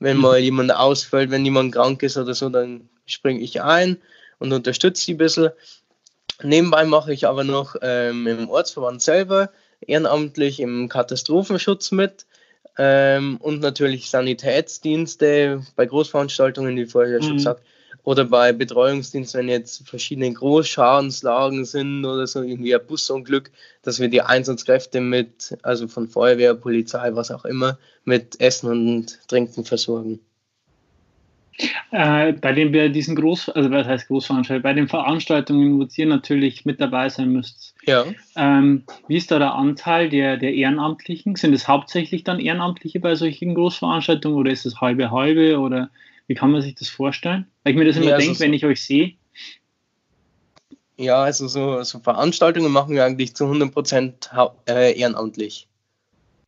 wenn 0.00 0.16
mal 0.16 0.38
jemand 0.38 0.74
ausfällt, 0.74 1.30
wenn 1.30 1.44
jemand 1.44 1.74
krank 1.74 2.02
ist 2.02 2.16
oder 2.16 2.34
so, 2.34 2.48
dann 2.48 2.88
springe 3.06 3.40
ich 3.40 3.62
ein 3.62 3.98
und 4.38 4.52
unterstütze 4.52 5.06
die 5.06 5.14
ein 5.14 5.18
bisschen. 5.18 5.50
Nebenbei 6.42 6.84
mache 6.86 7.12
ich 7.12 7.26
aber 7.26 7.44
noch 7.44 7.76
ähm, 7.82 8.26
im 8.26 8.48
Ortsverband 8.48 9.02
selber 9.02 9.50
ehrenamtlich 9.86 10.60
im 10.60 10.88
Katastrophenschutz 10.88 11.92
mit 11.92 12.26
ähm, 12.78 13.36
und 13.38 13.60
natürlich 13.60 14.10
Sanitätsdienste 14.10 15.62
bei 15.76 15.86
Großveranstaltungen, 15.86 16.76
wie 16.76 16.86
vorher 16.86 17.18
mhm. 17.18 17.24
schon 17.24 17.36
gesagt, 17.36 17.62
oder 18.02 18.24
bei 18.24 18.52
Betreuungsdienst, 18.52 19.34
wenn 19.34 19.48
jetzt 19.48 19.86
verschiedene 19.86 20.32
Großschadenslagen 20.32 21.64
sind 21.64 22.04
oder 22.04 22.26
so, 22.26 22.42
irgendwie 22.42 22.74
ein 22.74 22.86
Busunglück, 22.86 23.50
dass 23.82 24.00
wir 24.00 24.08
die 24.08 24.22
Einsatzkräfte 24.22 25.00
mit, 25.00 25.58
also 25.62 25.86
von 25.88 26.08
Feuerwehr, 26.08 26.54
Polizei, 26.54 27.14
was 27.14 27.30
auch 27.30 27.44
immer, 27.44 27.78
mit 28.04 28.40
Essen 28.40 28.70
und 28.70 29.18
Trinken 29.28 29.64
versorgen. 29.64 30.20
Äh, 31.90 32.32
bei 32.34 32.52
den 32.52 32.72
bei 32.72 32.88
diesen 32.88 33.16
Groß, 33.16 33.50
also 33.50 33.70
was 33.70 33.86
heißt 33.86 34.08
Großveranstaltungen, 34.08 34.62
bei 34.62 34.72
den 34.72 34.88
Veranstaltungen, 34.88 35.78
wo 35.78 35.86
ihr 35.96 36.06
natürlich 36.06 36.64
mit 36.64 36.80
dabei 36.80 37.08
sein 37.08 37.30
müsst. 37.32 37.74
Ja. 37.86 38.04
Ähm, 38.36 38.84
wie 39.08 39.16
ist 39.16 39.30
da 39.30 39.38
der 39.38 39.54
Anteil 39.54 40.08
der, 40.08 40.36
der 40.36 40.54
Ehrenamtlichen? 40.54 41.36
Sind 41.36 41.52
es 41.52 41.68
hauptsächlich 41.68 42.24
dann 42.24 42.38
Ehrenamtliche 42.38 43.00
bei 43.00 43.14
solchen 43.14 43.54
Großveranstaltungen 43.54 44.38
oder 44.38 44.50
ist 44.50 44.66
es 44.66 44.80
halbe 44.80 45.10
halbe 45.10 45.58
oder 45.58 45.90
wie 46.26 46.34
kann 46.34 46.52
man 46.52 46.62
sich 46.62 46.76
das 46.76 46.88
vorstellen? 46.88 47.46
Weil 47.64 47.72
ich 47.72 47.78
mir 47.78 47.84
das 47.84 47.96
immer 47.96 48.10
ja, 48.10 48.16
denke, 48.16 48.30
also 48.30 48.44
wenn 48.44 48.54
ich 48.54 48.64
euch 48.64 48.82
sehe. 48.82 49.14
Ja, 50.96 51.22
also 51.22 51.48
so, 51.48 51.82
so 51.82 51.98
Veranstaltungen 51.98 52.70
machen 52.70 52.94
wir 52.94 53.04
eigentlich 53.04 53.34
zu 53.34 53.44
100% 53.44 54.68
äh, 54.68 54.98
ehrenamtlich. 54.98 55.66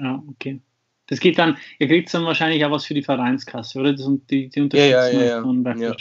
Ja, 0.01 0.23
okay. 0.29 0.61
Das 1.07 1.21
geht 1.21 1.39
dann, 1.39 1.59
ihr 1.79 1.89
kriegt 1.89 2.13
dann 2.15 2.25
wahrscheinlich 2.25 2.65
auch 2.65 2.71
was 2.71 2.87
für 2.87 2.95
die 2.95 3.03
Vereinskasse, 3.03 3.79
oder? 3.79 3.93
Das, 3.93 4.09
die, 4.31 4.49
die 4.49 4.69
ja, 4.73 4.85
ja, 4.85 5.09
ja, 5.09 5.43
ja. 5.45 5.75
ja. 5.75 5.97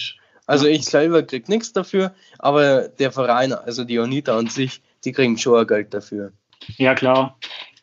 Also 0.45 0.67
ich 0.67 0.85
selber 0.85 1.23
kriege 1.23 1.49
nichts 1.51 1.73
dafür, 1.73 2.13
aber 2.39 2.87
der 2.87 3.11
Verein, 3.11 3.53
also 3.53 3.83
die 3.83 3.99
Onita 3.99 4.37
an 4.37 4.47
sich, 4.47 4.81
die 5.03 5.11
kriegen 5.11 5.37
schon 5.37 5.65
Geld 5.67 5.93
dafür. 5.93 6.33
Ja, 6.77 6.93
klar. 6.93 7.37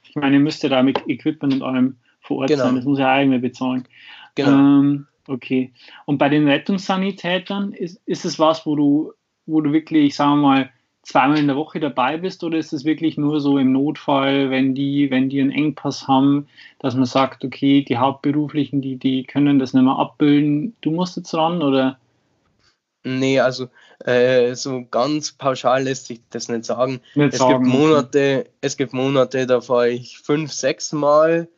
Ich 0.09 0.15
meine, 0.17 0.37
ihr 0.37 0.41
müsst 0.41 0.63
ja 0.63 0.69
da 0.69 0.83
mit 0.83 1.09
Equipment 1.09 1.55
und 1.55 1.63
allem 1.63 1.97
vor 2.21 2.39
Ort 2.39 2.49
genau. 2.49 2.65
sein, 2.65 2.77
das 2.77 2.85
muss 2.85 2.99
ja 2.99 3.19
irgendwie 3.19 3.39
bezahlen. 3.39 3.89
Genau. 4.35 4.51
Ähm, 4.51 5.07
Okay. 5.29 5.73
Und 6.07 6.19
bei 6.19 6.31
den 6.31 6.49
Rettungssanitätern 6.49 7.73
ist, 7.73 8.01
ist 8.07 8.25
es 8.25 8.39
was, 8.39 8.65
wo 8.65 8.75
du, 8.75 9.13
wo 9.47 9.61
du 9.61 9.73
wirklich, 9.73 10.17
sagen 10.17 10.41
wir 10.41 10.49
mal, 10.49 10.71
zweimal 11.09 11.39
in 11.39 11.47
der 11.47 11.57
Woche 11.57 11.81
dabei 11.81 12.19
bist 12.19 12.45
oder 12.45 12.59
ist 12.59 12.75
es 12.75 12.85
wirklich 12.85 13.17
nur 13.17 13.41
so 13.41 13.57
im 13.57 13.73
Notfall, 13.73 14.51
wenn 14.51 14.75
die, 14.75 15.11
wenn 15.11 15.31
die 15.31 15.41
einen 15.41 15.51
Engpass 15.51 16.07
haben, 16.07 16.49
dass 16.81 16.95
man 16.95 17.07
sagt, 17.07 17.45
okay, 17.45 17.83
die 17.83 17.97
Hauptberuflichen, 17.97 18.83
die, 18.83 18.97
die 18.97 19.25
können 19.25 19.59
das 19.59 19.73
nicht 19.73 19.85
mehr 19.85 19.97
abbilden, 19.97 20.77
du 20.83 20.91
musst 20.91 21.17
jetzt 21.17 21.33
ran 21.33 21.63
oder? 21.63 21.99
Nee, 23.05 23.41
also 23.41 23.69
äh, 24.05 24.55
so 24.55 24.85
ganz 24.91 25.33
pauschal 25.33 25.85
lässt 25.85 26.09
sich 26.09 26.21
das 26.29 26.49
nicht 26.49 26.67
sagen. 26.67 27.01
Nicht 27.15 27.33
es 27.33 27.39
sagen, 27.39 27.65
gibt 27.65 27.75
Monate, 27.75 28.45
es 28.61 28.77
gibt 28.77 28.93
Monate, 28.93 29.47
da 29.47 29.63
fahre 29.63 29.89
ich 29.89 30.19
fünf, 30.19 30.53
sechs 30.53 30.93
Mal 30.93 31.49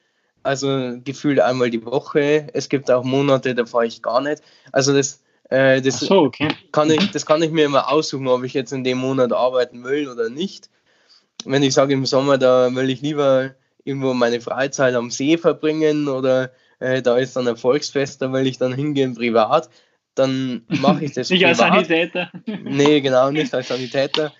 also 0.42 0.98
gefühlt 1.04 1.40
einmal 1.40 1.70
die 1.70 1.84
Woche. 1.84 2.48
Es 2.54 2.68
gibt 2.68 2.90
auch 2.90 3.04
Monate, 3.04 3.54
da 3.54 3.66
fahre 3.66 3.86
ich 3.86 4.02
gar 4.02 4.20
nicht. 4.20 4.42
Also 4.72 4.94
das, 4.94 5.22
äh, 5.50 5.82
das, 5.82 6.00
so, 6.00 6.22
okay. 6.22 6.48
kann 6.72 6.90
ich, 6.90 7.10
das 7.10 7.26
kann 7.26 7.42
ich 7.42 7.50
mir 7.50 7.64
immer 7.64 7.90
aussuchen, 7.90 8.28
ob 8.28 8.44
ich 8.44 8.54
jetzt 8.54 8.72
in 8.72 8.84
dem 8.84 8.98
Monat 8.98 9.32
arbeiten 9.32 9.84
will 9.84 10.08
oder 10.08 10.30
nicht. 10.30 10.70
Wenn 11.44 11.62
ich 11.62 11.74
sage 11.74 11.92
im 11.92 12.06
Sommer, 12.06 12.38
da 12.38 12.74
will 12.74 12.88
ich 12.88 13.00
lieber 13.00 13.54
irgendwo 13.84 14.14
meine 14.14 14.40
Freizeit 14.40 14.94
am 14.94 15.10
See 15.10 15.38
verbringen 15.38 16.08
oder 16.08 16.52
äh, 16.78 17.02
da 17.02 17.16
ist 17.16 17.34
dann 17.34 17.48
ein 17.48 17.56
Volksfest, 17.56 18.22
da 18.22 18.32
will 18.32 18.46
ich 18.46 18.58
dann 18.58 18.72
hingehen 18.72 19.14
privat, 19.14 19.68
dann 20.14 20.62
mache 20.68 21.04
ich 21.04 21.14
das 21.14 21.30
nicht 21.30 21.42
privat. 21.42 21.60
als 21.60 21.88
Sanitäter. 21.88 22.30
nee, 22.46 23.00
genau, 23.00 23.30
nicht 23.30 23.52
als 23.52 23.68
Sanitäter. 23.68 24.32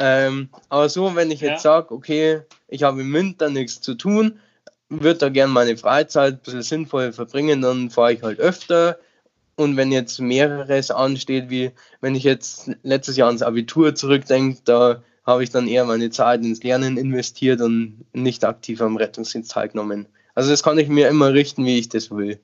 Ähm, 0.00 0.48
aber 0.68 0.88
so, 0.88 1.14
wenn 1.14 1.30
ich 1.30 1.40
jetzt 1.40 1.64
ja. 1.64 1.70
sage, 1.72 1.94
okay, 1.94 2.40
ich 2.66 2.82
habe 2.82 3.00
im 3.00 3.12
Winter 3.12 3.48
nichts 3.50 3.80
zu 3.80 3.94
tun, 3.94 4.40
würde 4.88 5.18
da 5.18 5.28
gerne 5.28 5.52
meine 5.52 5.76
Freizeit 5.76 6.34
ein 6.34 6.40
bisschen 6.40 6.62
sinnvoll 6.62 7.12
verbringen, 7.12 7.62
dann 7.62 7.90
fahre 7.90 8.14
ich 8.14 8.22
halt 8.22 8.40
öfter. 8.40 8.98
Und 9.58 9.76
wenn 9.76 9.90
jetzt 9.90 10.20
mehreres 10.20 10.92
ansteht, 10.92 11.50
wie 11.50 11.72
wenn 12.00 12.14
ich 12.14 12.22
jetzt 12.22 12.70
letztes 12.84 13.16
Jahr 13.16 13.26
ans 13.26 13.42
Abitur 13.42 13.92
zurückdenke, 13.92 14.60
da 14.64 15.02
habe 15.26 15.42
ich 15.42 15.50
dann 15.50 15.66
eher 15.66 15.84
meine 15.84 16.10
Zeit 16.10 16.44
ins 16.44 16.62
Lernen 16.62 16.96
investiert 16.96 17.60
und 17.60 18.04
nicht 18.12 18.44
aktiv 18.44 18.80
am 18.80 18.96
Rettungsdienst 18.96 19.50
teilgenommen. 19.50 20.06
Also 20.36 20.50
das 20.50 20.62
kann 20.62 20.78
ich 20.78 20.86
mir 20.86 21.08
immer 21.08 21.34
richten, 21.34 21.64
wie 21.64 21.76
ich 21.76 21.88
das 21.88 22.12
will. 22.12 22.38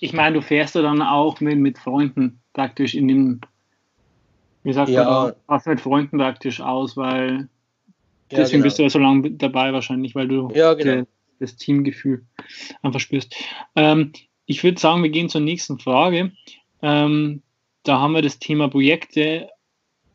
Ich 0.00 0.12
meine, 0.12 0.34
du 0.34 0.42
fährst 0.42 0.74
du 0.74 0.82
dann 0.82 1.00
auch 1.00 1.40
mit, 1.40 1.58
mit 1.58 1.78
Freunden 1.78 2.42
praktisch 2.52 2.94
in 2.94 3.08
dem, 3.08 3.40
wie 4.62 4.74
sagt 4.74 4.90
ja. 4.90 5.04
man 5.04 5.32
was 5.46 5.64
mit 5.64 5.80
Freunden 5.80 6.18
praktisch 6.18 6.60
aus, 6.60 6.98
weil 6.98 7.48
deswegen 8.30 8.42
ja, 8.42 8.50
genau. 8.50 8.64
bist 8.64 8.78
du 8.78 8.82
ja 8.82 8.90
so 8.90 8.98
lange 8.98 9.30
dabei 9.30 9.72
wahrscheinlich, 9.72 10.14
weil 10.14 10.28
du 10.28 10.50
ja, 10.54 10.74
genau 10.74 11.06
das 11.38 11.56
Teamgefühl 11.56 12.26
einfach 12.82 13.00
spürst. 13.00 13.34
Ähm, 13.74 14.12
ich 14.50 14.64
würde 14.64 14.80
sagen, 14.80 15.04
wir 15.04 15.10
gehen 15.10 15.28
zur 15.28 15.42
nächsten 15.42 15.78
Frage. 15.78 16.32
Ähm, 16.82 17.40
da 17.84 18.00
haben 18.00 18.14
wir 18.14 18.22
das 18.22 18.40
Thema 18.40 18.68
Projekte. 18.68 19.48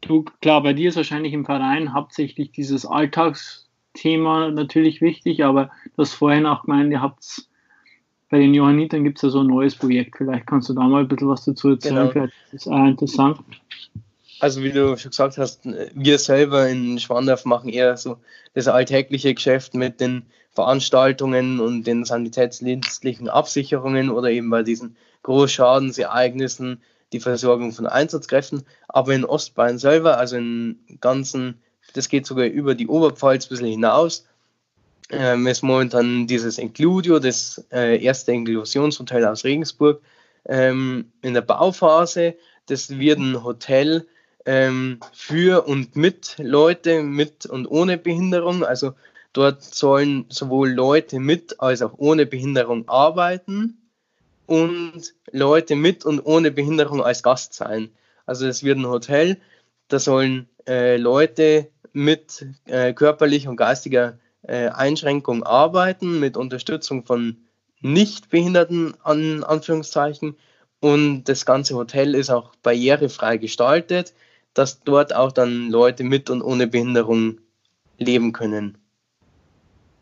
Du, 0.01 0.25
klar, 0.41 0.61
bei 0.61 0.73
dir 0.73 0.89
ist 0.89 0.97
wahrscheinlich 0.97 1.31
im 1.31 1.45
Verein 1.45 1.93
hauptsächlich 1.93 2.51
dieses 2.51 2.85
Alltagsthema 2.85 4.51
natürlich 4.51 4.99
wichtig, 4.99 5.45
aber 5.45 5.71
du 5.95 6.01
hast 6.01 6.15
vorhin 6.15 6.45
auch 6.45 6.63
gemeint, 6.63 6.91
ihr 6.91 7.01
habt 7.01 7.47
bei 8.29 8.39
den 8.39 8.53
Johannitern 8.53 9.05
gibt 9.05 9.19
es 9.19 9.21
ja 9.21 9.29
so 9.29 9.39
ein 9.39 9.47
neues 9.47 9.73
Projekt. 9.73 10.17
Vielleicht 10.17 10.47
kannst 10.47 10.67
du 10.67 10.73
da 10.73 10.81
mal 10.81 11.03
ein 11.03 11.07
bisschen 11.07 11.29
was 11.29 11.45
dazu 11.45 11.69
erzählen. 11.69 11.95
Genau. 11.95 12.11
Vielleicht 12.11 12.33
ist 12.51 12.67
auch 12.67 12.85
interessant. 12.85 13.39
Also 14.41 14.61
wie 14.63 14.71
du 14.71 14.97
schon 14.97 15.11
gesagt 15.11 15.37
hast, 15.37 15.61
wir 15.63 16.19
selber 16.19 16.67
in 16.67 16.99
Schwandorf 16.99 17.45
machen 17.45 17.69
eher 17.69 17.95
so 17.95 18.17
das 18.53 18.67
alltägliche 18.67 19.33
Geschäft 19.33 19.75
mit 19.75 20.01
den 20.01 20.25
Veranstaltungen 20.55 21.59
und 21.59 21.85
den 21.85 22.05
sanitätsdienstlichen 22.05 23.29
Absicherungen 23.29 24.09
oder 24.09 24.29
eben 24.29 24.49
bei 24.49 24.63
diesen 24.63 24.95
Großschadensereignissen 25.23 26.81
die 27.11 27.19
Versorgung 27.19 27.73
von 27.73 27.85
Einsatzkräften. 27.85 28.63
Aber 28.87 29.13
in 29.13 29.25
Ostbayern 29.25 29.77
selber, 29.77 30.17
also 30.17 30.37
im 30.37 30.79
ganzen, 31.01 31.61
das 31.93 32.09
geht 32.09 32.25
sogar 32.25 32.45
über 32.45 32.73
die 32.73 32.87
Oberpfalz 32.87 33.45
ein 33.45 33.49
bisschen 33.49 33.67
hinaus, 33.67 34.25
ähm, 35.11 35.45
ist 35.45 35.61
momentan 35.61 36.25
dieses 36.25 36.57
Includio, 36.57 37.19
das 37.19 37.63
äh, 37.71 38.01
erste 38.01 38.31
Inklusionshotel 38.31 39.25
aus 39.25 39.43
Regensburg, 39.43 40.01
ähm, 40.45 41.11
in 41.21 41.33
der 41.33 41.41
Bauphase. 41.41 42.35
Das 42.67 42.97
wird 42.97 43.19
ein 43.19 43.43
Hotel 43.43 44.07
ähm, 44.45 44.99
für 45.13 45.67
und 45.67 45.95
mit 45.95 46.35
Leute 46.39 47.03
mit 47.03 47.45
und 47.45 47.67
ohne 47.67 47.97
Behinderung. 47.97 48.63
Also 48.63 48.93
dort 49.35 49.61
sollen 49.63 50.25
sowohl 50.29 50.71
Leute 50.71 51.19
mit 51.19 51.59
als 51.59 51.81
auch 51.81 51.93
ohne 51.97 52.25
Behinderung 52.25 52.87
arbeiten 52.87 53.77
und 54.45 55.13
Leute 55.31 55.75
mit 55.75 56.05
und 56.05 56.21
ohne 56.21 56.51
Behinderung 56.51 57.03
als 57.03 57.21
Gast 57.21 57.53
sein. 57.53 57.89
Also 58.25 58.47
es 58.47 58.63
wird 58.63 58.77
ein 58.77 58.87
Hotel, 58.87 59.37
da 59.89 59.99
sollen 59.99 60.47
äh, 60.67 60.95
Leute 60.95 61.67
mit 61.91 62.45
äh, 62.65 62.93
körperlicher 62.93 63.49
und 63.49 63.57
geistiger 63.57 64.17
äh, 64.43 64.69
Einschränkung 64.69 65.43
arbeiten, 65.43 66.19
mit 66.19 66.37
Unterstützung 66.37 67.03
von 67.03 67.37
Nichtbehinderten 67.81 68.95
an 69.03 69.43
Anführungszeichen. 69.43 70.37
Und 70.79 71.25
das 71.25 71.45
ganze 71.45 71.75
Hotel 71.75 72.15
ist 72.15 72.29
auch 72.29 72.55
barrierefrei 72.63 73.37
gestaltet, 73.37 74.13
dass 74.53 74.81
dort 74.81 75.13
auch 75.13 75.33
dann 75.33 75.69
Leute 75.69 76.03
mit 76.03 76.29
und 76.29 76.41
ohne 76.41 76.67
Behinderung 76.67 77.39
leben 77.97 78.31
können. 78.31 78.77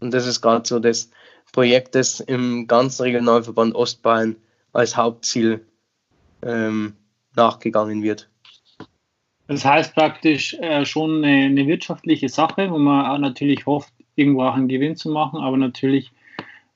Und 0.03 0.13
das 0.13 0.27
ist 0.27 0.41
gerade 0.41 0.67
so 0.67 0.79
das 0.79 1.09
Projekt, 1.53 1.95
das 1.95 2.19
im 2.19 2.67
ganzen 2.67 3.03
Regionalverband 3.03 3.73
Ostbayern 3.73 4.35
als 4.73 4.97
Hauptziel 4.97 5.65
ähm, 6.41 6.93
nachgegangen 7.35 8.03
wird. 8.03 8.29
Das 9.47 9.63
heißt 9.63 9.93
praktisch 9.93 10.53
äh, 10.55 10.85
schon 10.85 11.23
eine, 11.23 11.45
eine, 11.45 11.67
wirtschaftliche 11.67 12.29
Sache, 12.29 12.69
wo 12.71 12.77
man 12.77 13.05
auch 13.05 13.17
natürlich 13.17 13.65
hofft, 13.65 13.93
irgendwo 14.15 14.43
auch 14.43 14.55
einen 14.55 14.67
Gewinn 14.67 14.95
zu 14.95 15.09
machen, 15.09 15.39
aber 15.39 15.57
natürlich 15.57 16.11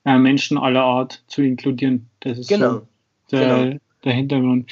äh, 0.06 0.18
Menschen 0.18 0.58
aller 0.58 0.84
Art 0.84 1.24
zu 1.28 1.42
inkludieren. 1.42 2.10
Das 2.20 2.38
ist 2.38 2.50
genau. 2.50 2.74
so 2.74 2.88
der, 3.32 3.66
genau. 3.66 3.78
der 4.04 4.14
Hintergrund. 4.14 4.72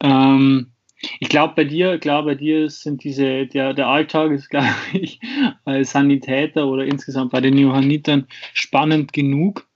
Ähm, 0.00 0.71
ich 1.20 1.28
glaube 1.28 1.54
bei 1.56 1.64
dir, 1.64 1.98
glaube 1.98 2.30
bei 2.30 2.34
dir 2.34 2.70
sind 2.70 3.04
diese, 3.04 3.46
der, 3.46 3.74
der 3.74 3.86
Alltag 3.86 4.32
ist, 4.32 4.48
glaube 4.50 4.68
ich, 4.92 5.20
als 5.64 5.92
Sanitäter 5.92 6.66
oder 6.66 6.84
insgesamt 6.84 7.32
bei 7.32 7.40
den 7.40 7.58
Johannitern 7.58 8.26
spannend 8.52 9.12
genug. 9.12 9.66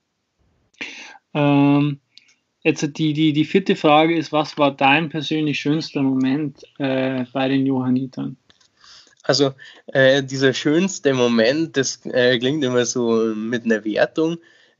Ähm, 1.34 2.00
Jetzt 2.66 2.98
die, 2.98 3.12
die, 3.12 3.32
die 3.32 3.44
vierte 3.44 3.76
Frage 3.76 4.16
ist, 4.16 4.32
was 4.32 4.58
war 4.58 4.76
dein 4.76 5.08
persönlich 5.08 5.60
schönster 5.60 6.02
Moment 6.02 6.64
äh, 6.78 7.24
bei 7.32 7.46
den 7.46 7.64
Johannitern? 7.64 8.36
Also 9.22 9.52
äh, 9.86 10.20
dieser 10.24 10.52
schönste 10.52 11.14
Moment, 11.14 11.76
das 11.76 12.04
äh, 12.06 12.36
klingt 12.40 12.64
immer 12.64 12.84
so 12.84 13.32
mit 13.36 13.66
einer 13.66 13.84
Wertung. 13.84 14.38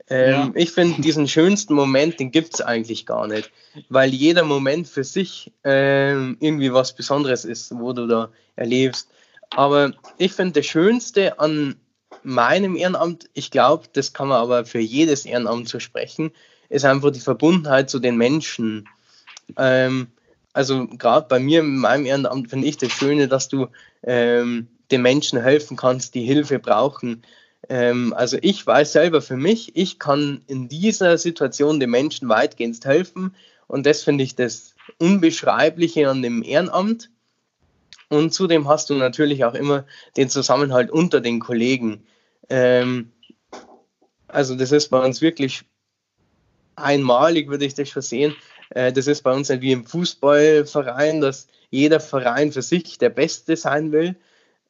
Ähm, 0.09 0.31
ja. 0.31 0.51
Ich 0.55 0.71
finde, 0.71 1.01
diesen 1.01 1.27
schönsten 1.27 1.73
Moment, 1.73 2.19
den 2.19 2.31
gibt 2.31 2.53
es 2.53 2.61
eigentlich 2.61 3.05
gar 3.05 3.27
nicht, 3.27 3.51
weil 3.89 4.13
jeder 4.13 4.43
Moment 4.43 4.87
für 4.87 5.03
sich 5.03 5.51
ähm, 5.63 6.37
irgendwie 6.39 6.73
was 6.73 6.95
Besonderes 6.95 7.43
ist, 7.43 7.77
wo 7.77 7.93
du 7.93 8.07
da 8.07 8.29
erlebst. 8.55 9.09
Aber 9.49 9.93
ich 10.17 10.33
finde, 10.33 10.59
das 10.61 10.65
Schönste 10.65 11.39
an 11.39 11.75
meinem 12.23 12.75
Ehrenamt, 12.75 13.29
ich 13.33 13.51
glaube, 13.51 13.85
das 13.93 14.13
kann 14.13 14.29
man 14.29 14.41
aber 14.41 14.65
für 14.65 14.79
jedes 14.79 15.25
Ehrenamt 15.25 15.69
so 15.69 15.79
sprechen, 15.79 16.31
ist 16.69 16.85
einfach 16.85 17.11
die 17.11 17.19
Verbundenheit 17.19 17.89
zu 17.89 17.99
den 17.99 18.17
Menschen. 18.17 18.87
Ähm, 19.57 20.07
also 20.53 20.87
gerade 20.87 21.27
bei 21.27 21.39
mir 21.39 21.59
in 21.59 21.77
meinem 21.77 22.05
Ehrenamt 22.05 22.49
finde 22.49 22.67
ich 22.67 22.77
das 22.77 22.91
Schöne, 22.91 23.27
dass 23.27 23.47
du 23.47 23.67
ähm, 24.03 24.67
den 24.91 25.01
Menschen 25.01 25.41
helfen 25.41 25.77
kannst, 25.77 26.15
die 26.15 26.23
Hilfe 26.23 26.59
brauchen. 26.59 27.23
Ähm, 27.69 28.13
also 28.15 28.37
ich 28.41 28.65
weiß 28.65 28.93
selber 28.93 29.21
für 29.21 29.37
mich, 29.37 29.75
ich 29.75 29.99
kann 29.99 30.41
in 30.47 30.69
dieser 30.69 31.17
Situation 31.17 31.79
den 31.79 31.89
Menschen 31.89 32.29
weitgehend 32.29 32.83
helfen 32.85 33.35
und 33.67 33.85
das 33.85 34.03
finde 34.03 34.23
ich 34.23 34.35
das 34.35 34.75
Unbeschreibliche 34.99 36.09
an 36.09 36.21
dem 36.21 36.43
Ehrenamt. 36.43 37.09
Und 38.09 38.33
zudem 38.33 38.69
hast 38.69 38.89
du 38.89 38.93
natürlich 38.93 39.43
auch 39.43 39.53
immer 39.53 39.85
den 40.15 40.29
Zusammenhalt 40.29 40.89
unter 40.91 41.19
den 41.19 41.39
Kollegen. 41.39 42.05
Ähm, 42.49 43.11
also 44.27 44.55
das 44.55 44.71
ist 44.71 44.89
bei 44.89 45.03
uns 45.03 45.21
wirklich 45.21 45.65
einmalig, 46.77 47.49
würde 47.49 47.65
ich 47.65 47.73
das 47.73 47.89
schon 47.89 48.01
sehen. 48.01 48.35
Äh, 48.69 48.93
das 48.93 49.07
ist 49.07 49.23
bei 49.23 49.33
uns 49.33 49.49
nicht 49.49 49.61
wie 49.61 49.73
im 49.73 49.85
Fußballverein, 49.85 51.19
dass 51.19 51.47
jeder 51.69 51.99
Verein 51.99 52.51
für 52.51 52.61
sich 52.61 52.97
der 52.97 53.09
Beste 53.09 53.57
sein 53.57 53.91
will, 53.91 54.15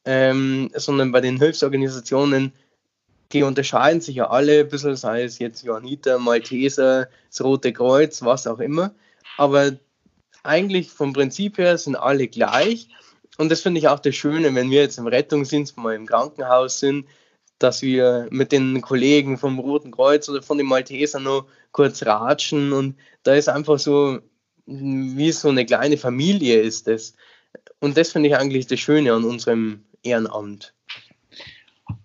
ähm, 0.05 0.71
sondern 0.73 1.11
bei 1.11 1.21
den 1.21 1.37
Hilfsorganisationen, 1.37 2.53
die 3.33 3.43
unterscheiden 3.43 4.01
sich 4.01 4.15
ja 4.15 4.29
alle 4.29 4.61
ein 4.61 4.69
bisschen, 4.69 4.95
sei 4.95 5.23
es 5.23 5.39
jetzt 5.39 5.63
Johanniter, 5.63 6.19
Malteser, 6.19 7.09
das 7.29 7.43
Rote 7.43 7.73
Kreuz, 7.73 8.21
was 8.21 8.47
auch 8.47 8.59
immer. 8.59 8.93
Aber 9.37 9.73
eigentlich 10.43 10.89
vom 10.89 11.13
Prinzip 11.13 11.57
her 11.57 11.77
sind 11.77 11.95
alle 11.95 12.27
gleich. 12.27 12.87
Und 13.37 13.51
das 13.51 13.61
finde 13.61 13.79
ich 13.79 13.87
auch 13.87 13.99
das 13.99 14.15
Schöne, 14.15 14.55
wenn 14.55 14.71
wir 14.71 14.81
jetzt 14.81 14.97
im 14.97 15.07
Rettungsdienst 15.07 15.77
mal 15.77 15.95
im 15.95 16.05
Krankenhaus 16.05 16.79
sind, 16.79 17.05
dass 17.59 17.81
wir 17.81 18.27
mit 18.29 18.51
den 18.51 18.81
Kollegen 18.81 19.37
vom 19.37 19.59
Roten 19.59 19.91
Kreuz 19.91 20.29
oder 20.29 20.41
von 20.41 20.57
den 20.57 20.67
Maltesern 20.67 21.23
noch 21.23 21.47
kurz 21.71 22.05
ratschen 22.05 22.71
und 22.71 22.95
da 23.23 23.35
ist 23.35 23.49
einfach 23.49 23.79
so, 23.79 24.19
wie 24.65 25.31
so 25.31 25.49
eine 25.49 25.65
kleine 25.65 25.97
Familie 25.97 26.61
ist 26.61 26.87
das. 26.87 27.13
Und 27.79 27.97
das 27.97 28.11
finde 28.11 28.29
ich 28.29 28.35
eigentlich 28.35 28.67
das 28.67 28.79
Schöne 28.79 29.13
an 29.13 29.23
unserem 29.23 29.83
Ehrenamt. 30.03 30.73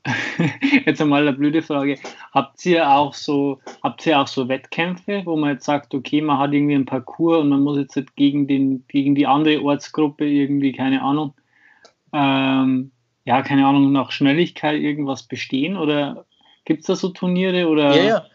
Jetzt 0.86 1.00
einmal 1.00 1.22
eine 1.22 1.36
blöde 1.36 1.62
Frage. 1.62 1.98
Habt 2.32 2.64
ihr 2.66 2.88
auch 2.90 3.14
so, 3.14 3.60
habt 3.82 4.04
ihr 4.06 4.18
auch 4.20 4.26
so 4.26 4.48
Wettkämpfe, 4.48 5.22
wo 5.24 5.36
man 5.36 5.50
jetzt 5.50 5.64
sagt, 5.64 5.94
okay, 5.94 6.20
man 6.20 6.38
hat 6.38 6.52
irgendwie 6.52 6.74
einen 6.74 6.86
Parcours 6.86 7.40
und 7.40 7.50
man 7.50 7.60
muss 7.60 7.78
jetzt 7.78 7.94
halt 7.94 8.16
gegen, 8.16 8.48
den, 8.48 8.84
gegen 8.88 9.14
die 9.14 9.26
andere 9.26 9.62
Ortsgruppe 9.62 10.24
irgendwie, 10.24 10.72
keine 10.72 11.02
Ahnung, 11.02 11.34
ähm, 12.12 12.90
ja, 13.24 13.42
keine 13.42 13.66
Ahnung, 13.66 13.92
nach 13.92 14.10
Schnelligkeit 14.10 14.80
irgendwas 14.80 15.22
bestehen? 15.22 15.76
Oder 15.76 16.24
gibt 16.64 16.80
es 16.80 16.86
da 16.86 16.96
so 16.96 17.10
Turniere? 17.10 17.68
Oder? 17.68 17.94
Ja, 17.94 18.04
ja. 18.04 18.26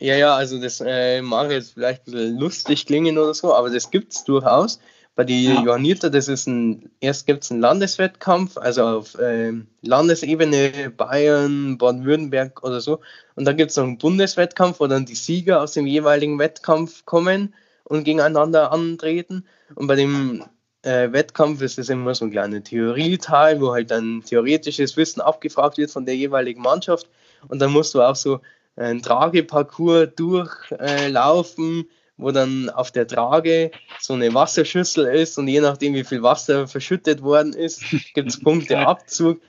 Ja, 0.00 0.16
ja, 0.16 0.34
also 0.34 0.60
das 0.60 0.82
äh, 0.84 1.22
mag 1.22 1.50
jetzt 1.52 1.74
vielleicht 1.74 2.08
ein 2.08 2.12
bisschen 2.12 2.38
lustig 2.38 2.84
klingen 2.84 3.16
oder 3.16 3.32
so, 3.32 3.54
aber 3.54 3.70
das 3.70 3.90
gibt 3.90 4.12
es 4.12 4.24
durchaus. 4.24 4.80
Bei 5.16 5.22
den 5.22 5.54
ja. 5.54 5.62
Johanniter, 5.62 6.10
das 6.10 6.26
ist 6.26 6.48
ein, 6.48 6.90
erst 6.98 7.26
gibt 7.26 7.44
es 7.44 7.50
einen 7.52 7.60
Landeswettkampf, 7.60 8.58
also 8.58 8.82
auf 8.82 9.14
äh, 9.16 9.52
Landesebene, 9.82 10.90
Bayern, 10.96 11.78
Baden-Württemberg 11.78 12.64
oder 12.64 12.80
so. 12.80 13.00
Und 13.36 13.44
dann 13.44 13.56
gibt 13.56 13.70
es 13.70 13.76
noch 13.76 13.84
einen 13.84 13.98
Bundeswettkampf, 13.98 14.80
wo 14.80 14.88
dann 14.88 15.06
die 15.06 15.14
Sieger 15.14 15.62
aus 15.62 15.72
dem 15.72 15.86
jeweiligen 15.86 16.38
Wettkampf 16.40 17.04
kommen 17.04 17.54
und 17.84 18.02
gegeneinander 18.02 18.72
antreten. 18.72 19.46
Und 19.76 19.86
bei 19.86 19.94
dem 19.94 20.44
äh, 20.82 21.12
Wettkampf 21.12 21.62
ist 21.62 21.78
es 21.78 21.88
immer 21.88 22.14
so 22.14 22.24
ein 22.24 22.32
kleiner 22.32 22.62
Theorieteil, 22.62 23.60
wo 23.60 23.72
halt 23.72 23.92
dann 23.92 24.22
theoretisches 24.24 24.96
Wissen 24.96 25.20
abgefragt 25.20 25.78
wird 25.78 25.92
von 25.92 26.06
der 26.06 26.16
jeweiligen 26.16 26.62
Mannschaft. 26.62 27.08
Und 27.46 27.60
dann 27.60 27.72
musst 27.72 27.94
du 27.94 28.02
auch 28.02 28.16
so 28.16 28.40
einen 28.76 29.02
Trageparcours 29.02 30.08
durchlaufen, 30.16 31.80
äh, 31.80 31.84
wo 32.16 32.30
dann 32.30 32.70
auf 32.70 32.90
der 32.90 33.06
Trage 33.06 33.70
so 34.00 34.14
eine 34.14 34.32
Wasserschüssel 34.34 35.06
ist 35.06 35.38
und 35.38 35.48
je 35.48 35.60
nachdem, 35.60 35.94
wie 35.94 36.04
viel 36.04 36.22
Wasser 36.22 36.68
verschüttet 36.68 37.22
worden 37.22 37.52
ist, 37.52 37.82
gibt 38.14 38.30
es 38.30 38.40
Punkteabzug. 38.40 39.40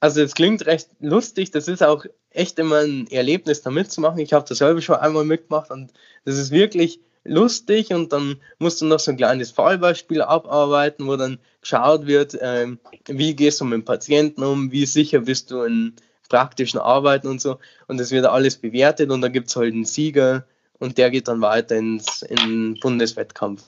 Also 0.00 0.22
es 0.22 0.34
klingt 0.34 0.66
recht 0.66 0.90
lustig, 1.00 1.50
das 1.50 1.68
ist 1.68 1.82
auch 1.82 2.04
echt 2.30 2.58
immer 2.58 2.80
ein 2.80 3.06
Erlebnis, 3.10 3.62
da 3.62 3.70
mitzumachen. 3.70 4.18
Ich 4.18 4.32
habe 4.32 4.44
das 4.48 4.58
selber 4.58 4.80
schon 4.80 4.96
einmal 4.96 5.24
mitgemacht 5.24 5.70
und 5.70 5.92
das 6.24 6.36
ist 6.36 6.50
wirklich 6.50 7.00
lustig 7.24 7.92
und 7.92 8.12
dann 8.12 8.36
musst 8.58 8.80
du 8.80 8.86
noch 8.86 8.98
so 8.98 9.10
ein 9.10 9.16
kleines 9.16 9.50
Fallbeispiel 9.50 10.22
abarbeiten, 10.22 11.06
wo 11.06 11.16
dann 11.16 11.38
geschaut 11.62 12.06
wird, 12.06 12.36
ähm, 12.40 12.78
wie 13.06 13.34
gehst 13.34 13.60
du 13.60 13.64
mit 13.64 13.80
dem 13.80 13.84
Patienten 13.84 14.42
um, 14.42 14.70
wie 14.70 14.86
sicher 14.86 15.20
bist 15.20 15.50
du 15.50 15.62
in 15.62 15.94
praktischen 16.28 16.80
Arbeiten 16.80 17.28
und 17.28 17.40
so. 17.40 17.58
Und 17.88 17.98
das 17.98 18.10
wird 18.10 18.26
alles 18.26 18.56
bewertet 18.56 19.10
und 19.10 19.22
dann 19.22 19.32
gibt 19.32 19.48
es 19.48 19.56
halt 19.56 19.72
einen 19.72 19.84
Sieger 19.84 20.44
und 20.78 20.98
der 20.98 21.10
geht 21.10 21.28
dann 21.28 21.40
weiter 21.40 21.76
ins 21.76 22.22
in 22.22 22.78
Bundeswettkampf. 22.80 23.64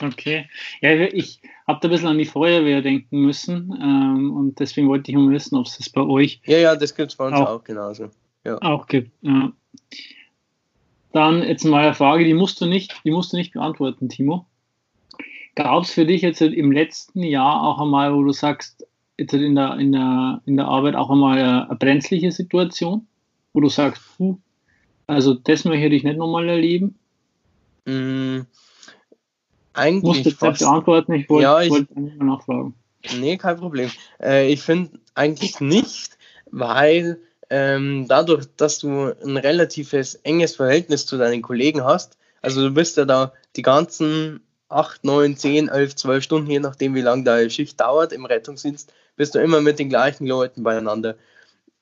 Okay. 0.00 0.48
Ja, 0.80 0.90
ich 0.92 1.40
habe 1.66 1.78
da 1.80 1.88
ein 1.88 1.90
bisschen 1.90 2.08
an 2.08 2.18
die 2.18 2.24
Feuerwehr 2.24 2.82
denken 2.82 3.20
müssen 3.20 3.72
ähm, 3.80 4.34
und 4.34 4.58
deswegen 4.58 4.88
wollte 4.88 5.10
ich 5.10 5.16
mal 5.16 5.30
wissen, 5.30 5.56
ob 5.56 5.66
es 5.66 5.78
das 5.78 5.88
bei 5.88 6.02
euch. 6.02 6.40
Ja, 6.46 6.58
ja, 6.58 6.76
das 6.76 6.94
gibt 6.94 7.12
es 7.12 7.16
bei 7.16 7.26
uns 7.26 7.36
auch, 7.36 7.48
auch 7.48 7.64
genauso. 7.64 8.10
Ja. 8.44 8.60
Auch 8.60 8.86
gibt. 8.86 9.10
Ja. 9.22 9.52
Dann 11.12 11.42
jetzt 11.42 11.64
mal 11.64 11.84
eine 11.84 11.94
Frage, 11.94 12.24
die 12.24 12.34
musst 12.34 12.60
du 12.60 12.66
nicht, 12.66 13.00
die 13.04 13.12
musst 13.12 13.32
du 13.32 13.36
nicht 13.36 13.52
beantworten, 13.52 14.08
Timo. 14.08 14.46
Gab 15.54 15.84
es 15.84 15.92
für 15.92 16.04
dich 16.04 16.22
jetzt 16.22 16.42
im 16.42 16.72
letzten 16.72 17.22
Jahr 17.22 17.62
auch 17.62 17.80
einmal, 17.80 18.12
wo 18.12 18.24
du 18.24 18.32
sagst, 18.32 18.84
jetzt 19.16 19.32
in 19.32 19.54
der, 19.54 19.78
in 19.78 19.92
der, 19.92 20.42
in 20.44 20.56
der 20.56 20.66
Arbeit 20.66 20.96
auch 20.96 21.10
einmal 21.10 21.38
eine, 21.38 21.68
eine 21.68 21.78
brenzliche 21.78 22.32
Situation, 22.32 23.06
wo 23.52 23.60
du 23.60 23.68
sagst, 23.68 24.02
puh, 24.16 24.38
also 25.06 25.34
das 25.34 25.64
möchte 25.64 25.94
ich 25.94 26.04
nicht 26.04 26.16
nochmal 26.16 26.48
erleben? 26.48 26.98
Mm, 27.84 28.40
eigentlich 29.74 30.02
Musst 30.02 30.26
du 30.26 30.30
fast, 30.30 30.60
beantworten, 30.60 31.12
ich 31.14 31.28
wollte 31.28 31.42
ja, 31.42 31.68
wollt 31.68 32.22
nachfragen. 32.22 32.74
Nee, 33.18 33.36
kein 33.36 33.56
Problem. 33.56 33.90
Äh, 34.22 34.50
ich 34.50 34.62
finde 34.62 34.98
eigentlich 35.14 35.60
nicht, 35.60 36.16
weil 36.50 37.20
ähm, 37.50 38.06
dadurch, 38.08 38.46
dass 38.56 38.78
du 38.78 39.12
ein 39.24 39.36
relatives 39.36 40.14
enges 40.16 40.56
Verhältnis 40.56 41.06
zu 41.06 41.18
deinen 41.18 41.42
Kollegen 41.42 41.84
hast, 41.84 42.16
also 42.40 42.68
du 42.68 42.74
bist 42.74 42.96
ja 42.96 43.04
da 43.04 43.32
die 43.56 43.62
ganzen 43.62 44.40
8, 44.68 45.04
9, 45.04 45.36
10, 45.36 45.68
11, 45.68 45.96
12 45.96 46.24
Stunden, 46.24 46.50
je 46.50 46.60
nachdem, 46.60 46.94
wie 46.94 47.00
lange 47.00 47.24
deine 47.24 47.50
Schicht 47.50 47.80
dauert 47.80 48.12
im 48.12 48.24
Rettungsdienst, 48.24 48.92
bist 49.16 49.34
du 49.34 49.38
immer 49.38 49.60
mit 49.60 49.78
den 49.78 49.88
gleichen 49.88 50.26
Leuten 50.26 50.62
beieinander. 50.62 51.16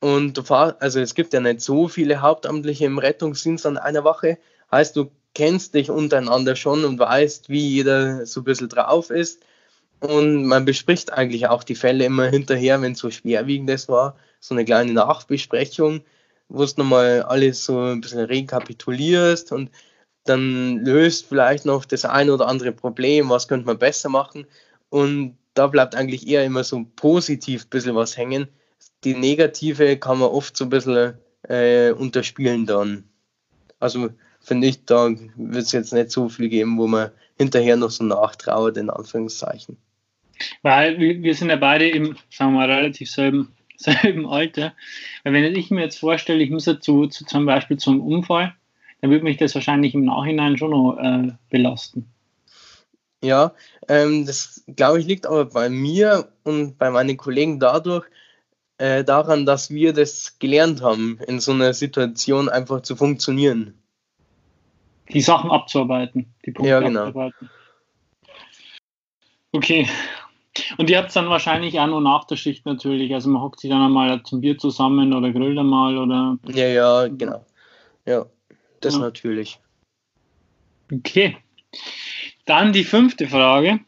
Und 0.03 0.37
du 0.37 0.43
fahrst, 0.43 0.83
also 0.83 0.99
es 0.99 1.15
gibt 1.15 1.33
ja 1.33 1.39
nicht 1.39 1.61
so 1.61 1.87
viele 1.87 2.23
Hauptamtliche 2.23 2.87
im 2.87 2.99
Rettungsdienst 2.99 3.65
an 3.67 3.79
einer 3.79 4.03
Wache, 4.03 4.37
heißt, 4.73 4.97
du 4.97 5.13
kennst 5.33 5.75
dich 5.75 5.91
untereinander 5.91 6.57
schon 6.57 6.85
und 6.85 6.99
weißt, 6.99 7.49
wie 7.49 7.69
jeder 7.69 8.27
so 8.27 8.41
ein 8.41 8.45
bisschen 8.45 8.69
drauf 8.69 9.11
ist. 9.11 9.45
Und 10.01 10.47
man 10.47 10.65
bespricht 10.65 11.13
eigentlich 11.13 11.47
auch 11.47 11.63
die 11.63 11.77
Fälle 11.77 12.05
immer 12.05 12.27
hinterher, 12.27 12.83
wenn 12.83 12.95
es 12.95 12.99
so 12.99 13.13
schwerwiegendes 13.13 13.89
war. 13.89 14.17
So 14.41 14.57
eine 14.57 14.65
kleine 14.65 14.93
Nachbesprechung, 14.93 16.01
wo 16.49 16.65
du 16.65 16.73
nochmal 16.79 17.23
alles 17.23 17.65
so 17.65 17.79
ein 17.79 18.01
bisschen 18.01 18.25
rekapitulierst 18.25 19.53
und 19.53 19.71
dann 20.25 20.85
löst 20.85 21.27
vielleicht 21.27 21.65
noch 21.65 21.85
das 21.85 22.05
ein 22.05 22.29
oder 22.29 22.49
andere 22.49 22.73
Problem, 22.73 23.31
was 23.31 23.47
könnte 23.47 23.67
man 23.67 23.79
besser 23.79 24.09
machen. 24.09 24.47
Und 24.91 25.39
da 25.55 25.69
bleibt 25.69 25.95
eigentlich 25.95 26.27
eher 26.27 26.45
immer 26.45 26.65
so 26.65 26.85
positiv 26.97 27.67
ein 27.67 27.71
bisschen 27.71 27.95
was 27.95 28.17
hängen. 28.17 28.49
Die 29.05 29.15
negative 29.15 29.97
kann 29.97 30.19
man 30.19 30.29
oft 30.29 30.57
so 30.57 30.65
ein 30.65 30.71
bisschen 30.71 31.15
äh, 31.49 31.91
unterspielen 31.91 32.67
dann. 32.67 33.05
Also 33.81 34.11
finde 34.41 34.69
ich, 34.69 34.85
da 34.85 35.11
wird 35.37 35.65
es 35.65 35.73
jetzt 35.73 35.93
nicht 35.93 36.11
so 36.11 36.29
viel 36.29 36.49
geben, 36.49 36.79
wo 36.79 36.87
man 36.87 37.11
hinterher 37.37 37.77
noch 37.77 37.91
so 37.91 38.05
nachtrauert, 38.05 38.77
in 38.77 38.91
Anführungszeichen. 38.91 39.77
Weil 40.63 40.99
wir 40.99 41.35
sind 41.35 41.51
ja 41.51 41.57
beide 41.57 41.89
im, 41.89 42.17
sagen 42.31 42.53
wir 42.53 42.67
mal, 42.67 42.71
relativ 42.71 43.11
selben, 43.11 43.53
selben 43.77 44.27
Alter. 44.27 44.75
Weil 45.25 45.33
wenn 45.33 45.57
ich 45.57 45.71
mir 45.71 45.83
jetzt 45.83 45.99
vorstelle, 45.99 46.43
ich 46.43 46.51
muss 46.51 46.67
ja 46.67 46.81
zu, 46.81 47.07
zu 47.07 47.25
zum 47.25 47.47
Beispiel 47.47 47.77
zum 47.77 48.01
Unfall, 48.01 48.55
dann 49.01 49.11
würde 49.11 49.25
mich 49.25 49.37
das 49.37 49.55
wahrscheinlich 49.55 49.95
im 49.95 50.05
Nachhinein 50.05 50.57
schon 50.57 50.71
noch 50.71 50.97
äh, 50.99 51.33
belasten. 51.51 52.09
Ja, 53.23 53.55
ähm, 53.89 54.27
das 54.27 54.65
glaube 54.75 54.99
ich 54.99 55.07
liegt 55.07 55.27
aber 55.27 55.45
bei 55.45 55.69
mir 55.69 56.33
und 56.43 56.77
bei 56.79 56.91
meinen 56.91 57.17
Kollegen 57.17 57.61
dadurch 57.61 58.05
äh, 58.83 59.05
daran, 59.05 59.47
dass 59.47 59.71
wir 59.71 59.93
das 59.93 60.41
gelernt 60.41 60.83
haben, 60.83 61.21
in 61.29 61.39
so 61.39 61.53
einer 61.53 61.73
Situation 61.73 62.49
einfach 62.49 62.83
zu 62.83 62.97
funktionieren. 62.97 63.75
Die 65.13 65.21
Sachen 65.21 65.53
abzuarbeiten, 65.53 66.35
die 66.45 66.51
Punkte 66.51 66.71
ja, 66.71 66.81
genau. 66.81 67.07
abzuarbeiten. 67.07 67.51
Okay. 69.53 69.89
Und 70.79 70.91
ihr 70.91 70.99
habt 70.99 71.09
es 71.09 71.15
dann 71.15 71.29
wahrscheinlich 71.29 71.79
auch 71.79 71.87
nur 71.87 72.01
nach 72.01 72.25
der 72.25 72.35
Schicht 72.35 72.67
natürlich. 72.67 73.15
Also 73.15 73.31
man 73.31 73.41
hockt 73.41 73.61
sich 73.61 73.71
dann 73.71 73.83
einmal 73.83 74.21
zum 74.25 74.41
Bier 74.41 74.59
zusammen 74.59 75.13
oder 75.13 75.31
grillt 75.31 75.59
einmal 75.59 75.97
oder. 75.97 76.39
Ja, 76.49 76.67
ja, 76.67 77.07
genau. 77.07 77.47
Ja, 78.05 78.27
das 78.81 78.95
ja. 78.95 79.01
natürlich. 79.01 79.61
Okay. 80.93 81.37
Dann 82.47 82.73
die 82.73 82.85
fünfte 82.85 83.29
Frage. 83.29 83.79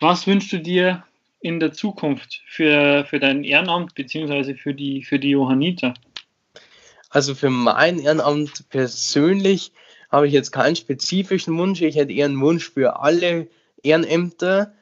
Was 0.00 0.26
wünschst 0.26 0.52
du 0.52 0.58
dir 0.58 1.04
in 1.44 1.60
der 1.60 1.72
Zukunft 1.72 2.40
für, 2.46 3.04
für 3.04 3.20
dein 3.20 3.44
Ehrenamt 3.44 3.94
bzw. 3.94 4.54
für 4.54 4.72
die, 4.72 5.04
für 5.04 5.18
die 5.18 5.30
Johanniter? 5.30 5.92
Also 7.10 7.34
für 7.34 7.50
mein 7.50 7.98
Ehrenamt 7.98 8.68
persönlich 8.70 9.72
habe 10.10 10.26
ich 10.26 10.32
jetzt 10.32 10.52
keinen 10.52 10.74
spezifischen 10.74 11.58
Wunsch. 11.58 11.82
Ich 11.82 11.96
hätte 11.96 12.14
eher 12.14 12.24
einen 12.24 12.40
Wunsch 12.40 12.70
für 12.70 12.98
alle 13.00 13.48
Ehrenämter, 13.82 14.72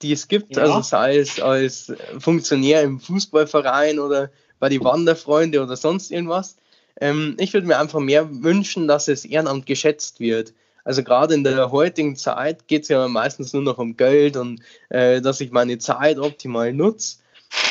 die 0.00 0.12
es 0.12 0.26
gibt, 0.28 0.56
ja. 0.56 0.62
also 0.62 0.80
sei 0.80 1.18
es 1.18 1.38
als 1.38 1.92
Funktionär 2.18 2.82
im 2.82 2.98
Fußballverein 2.98 3.98
oder 3.98 4.30
bei 4.58 4.70
die 4.70 4.82
Wanderfreunde 4.82 5.62
oder 5.62 5.76
sonst 5.76 6.10
irgendwas. 6.10 6.56
Ähm, 6.98 7.36
ich 7.38 7.52
würde 7.52 7.66
mir 7.66 7.78
einfach 7.78 8.00
mehr 8.00 8.42
wünschen, 8.42 8.88
dass 8.88 9.04
das 9.04 9.26
Ehrenamt 9.26 9.66
geschätzt 9.66 10.18
wird. 10.18 10.54
Also 10.86 11.02
gerade 11.02 11.34
in 11.34 11.42
der 11.42 11.72
heutigen 11.72 12.14
Zeit 12.14 12.68
geht 12.68 12.84
es 12.84 12.88
ja 12.88 13.08
meistens 13.08 13.52
nur 13.52 13.62
noch 13.62 13.78
um 13.78 13.96
Geld 13.96 14.36
und 14.36 14.60
äh, 14.88 15.20
dass 15.20 15.40
ich 15.40 15.50
meine 15.50 15.78
Zeit 15.78 16.16
optimal 16.16 16.72
nutze. 16.72 17.16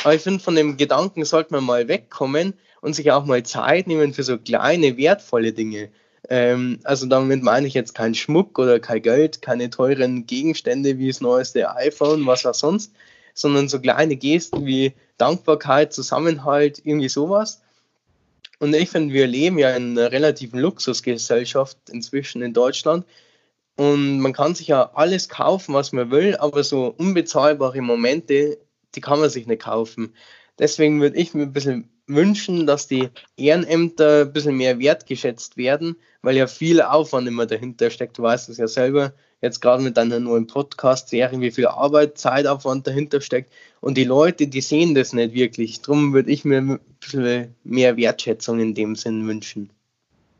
Aber 0.04 0.14
ich 0.14 0.20
finde, 0.20 0.44
von 0.44 0.54
dem 0.54 0.76
Gedanken 0.76 1.24
sollte 1.24 1.54
man 1.54 1.64
mal 1.64 1.88
wegkommen 1.88 2.52
und 2.82 2.94
sich 2.94 3.10
auch 3.10 3.24
mal 3.24 3.42
Zeit 3.42 3.86
nehmen 3.86 4.12
für 4.12 4.22
so 4.22 4.36
kleine, 4.36 4.98
wertvolle 4.98 5.54
Dinge. 5.54 5.88
Ähm, 6.28 6.78
also 6.84 7.06
damit 7.06 7.42
meine 7.42 7.66
ich 7.66 7.72
jetzt 7.72 7.94
kein 7.94 8.14
Schmuck 8.14 8.58
oder 8.58 8.80
kein 8.80 9.00
Geld, 9.00 9.40
keine 9.40 9.70
teuren 9.70 10.26
Gegenstände 10.26 10.98
wie 10.98 11.08
das 11.08 11.22
neueste 11.22 11.74
iPhone, 11.74 12.26
was 12.26 12.44
auch 12.44 12.52
sonst, 12.52 12.92
sondern 13.32 13.70
so 13.70 13.80
kleine 13.80 14.16
Gesten 14.16 14.66
wie 14.66 14.92
Dankbarkeit, 15.16 15.94
Zusammenhalt, 15.94 16.82
irgendwie 16.84 17.08
sowas. 17.08 17.62
Und 18.58 18.74
ich 18.74 18.88
finde, 18.90 19.12
wir 19.12 19.26
leben 19.26 19.58
ja 19.58 19.70
in 19.76 19.98
einer 19.98 20.12
relativen 20.12 20.60
Luxusgesellschaft 20.60 21.76
inzwischen 21.90 22.42
in 22.42 22.54
Deutschland. 22.54 23.06
Und 23.76 24.20
man 24.20 24.32
kann 24.32 24.54
sich 24.54 24.68
ja 24.68 24.90
alles 24.94 25.28
kaufen, 25.28 25.74
was 25.74 25.92
man 25.92 26.10
will, 26.10 26.36
aber 26.36 26.64
so 26.64 26.86
unbezahlbare 26.96 27.82
Momente, 27.82 28.58
die 28.94 29.00
kann 29.02 29.20
man 29.20 29.28
sich 29.28 29.46
nicht 29.46 29.62
kaufen. 29.62 30.14
Deswegen 30.58 31.00
würde 31.00 31.16
ich 31.16 31.34
mir 31.34 31.42
ein 31.42 31.52
bisschen 31.52 31.90
wünschen, 32.06 32.66
dass 32.66 32.86
die 32.86 33.08
Ehrenämter 33.36 34.22
ein 34.22 34.32
bisschen 34.32 34.56
mehr 34.56 34.78
wertgeschätzt 34.78 35.56
werden, 35.56 35.96
weil 36.22 36.36
ja 36.36 36.46
viel 36.46 36.80
Aufwand 36.80 37.28
immer 37.28 37.46
dahinter 37.46 37.90
steckt. 37.90 38.18
Du 38.18 38.22
weißt 38.22 38.48
es 38.48 38.58
ja 38.58 38.68
selber, 38.68 39.12
jetzt 39.42 39.60
gerade 39.60 39.82
mit 39.82 39.96
deiner 39.96 40.20
neuen 40.20 40.46
Podcast-Serie, 40.46 41.40
wie 41.40 41.50
viel 41.50 41.66
Arbeit, 41.66 42.18
Zeitaufwand 42.18 42.86
dahinter 42.86 43.20
steckt. 43.20 43.52
Und 43.80 43.96
die 43.96 44.04
Leute, 44.04 44.46
die 44.46 44.60
sehen 44.60 44.94
das 44.94 45.12
nicht 45.12 45.34
wirklich. 45.34 45.82
Darum 45.82 46.12
würde 46.12 46.30
ich 46.30 46.44
mir 46.44 46.58
ein 46.58 46.80
bisschen 47.00 47.54
mehr 47.64 47.96
Wertschätzung 47.96 48.60
in 48.60 48.74
dem 48.74 48.96
Sinn 48.96 49.26
wünschen. 49.26 49.70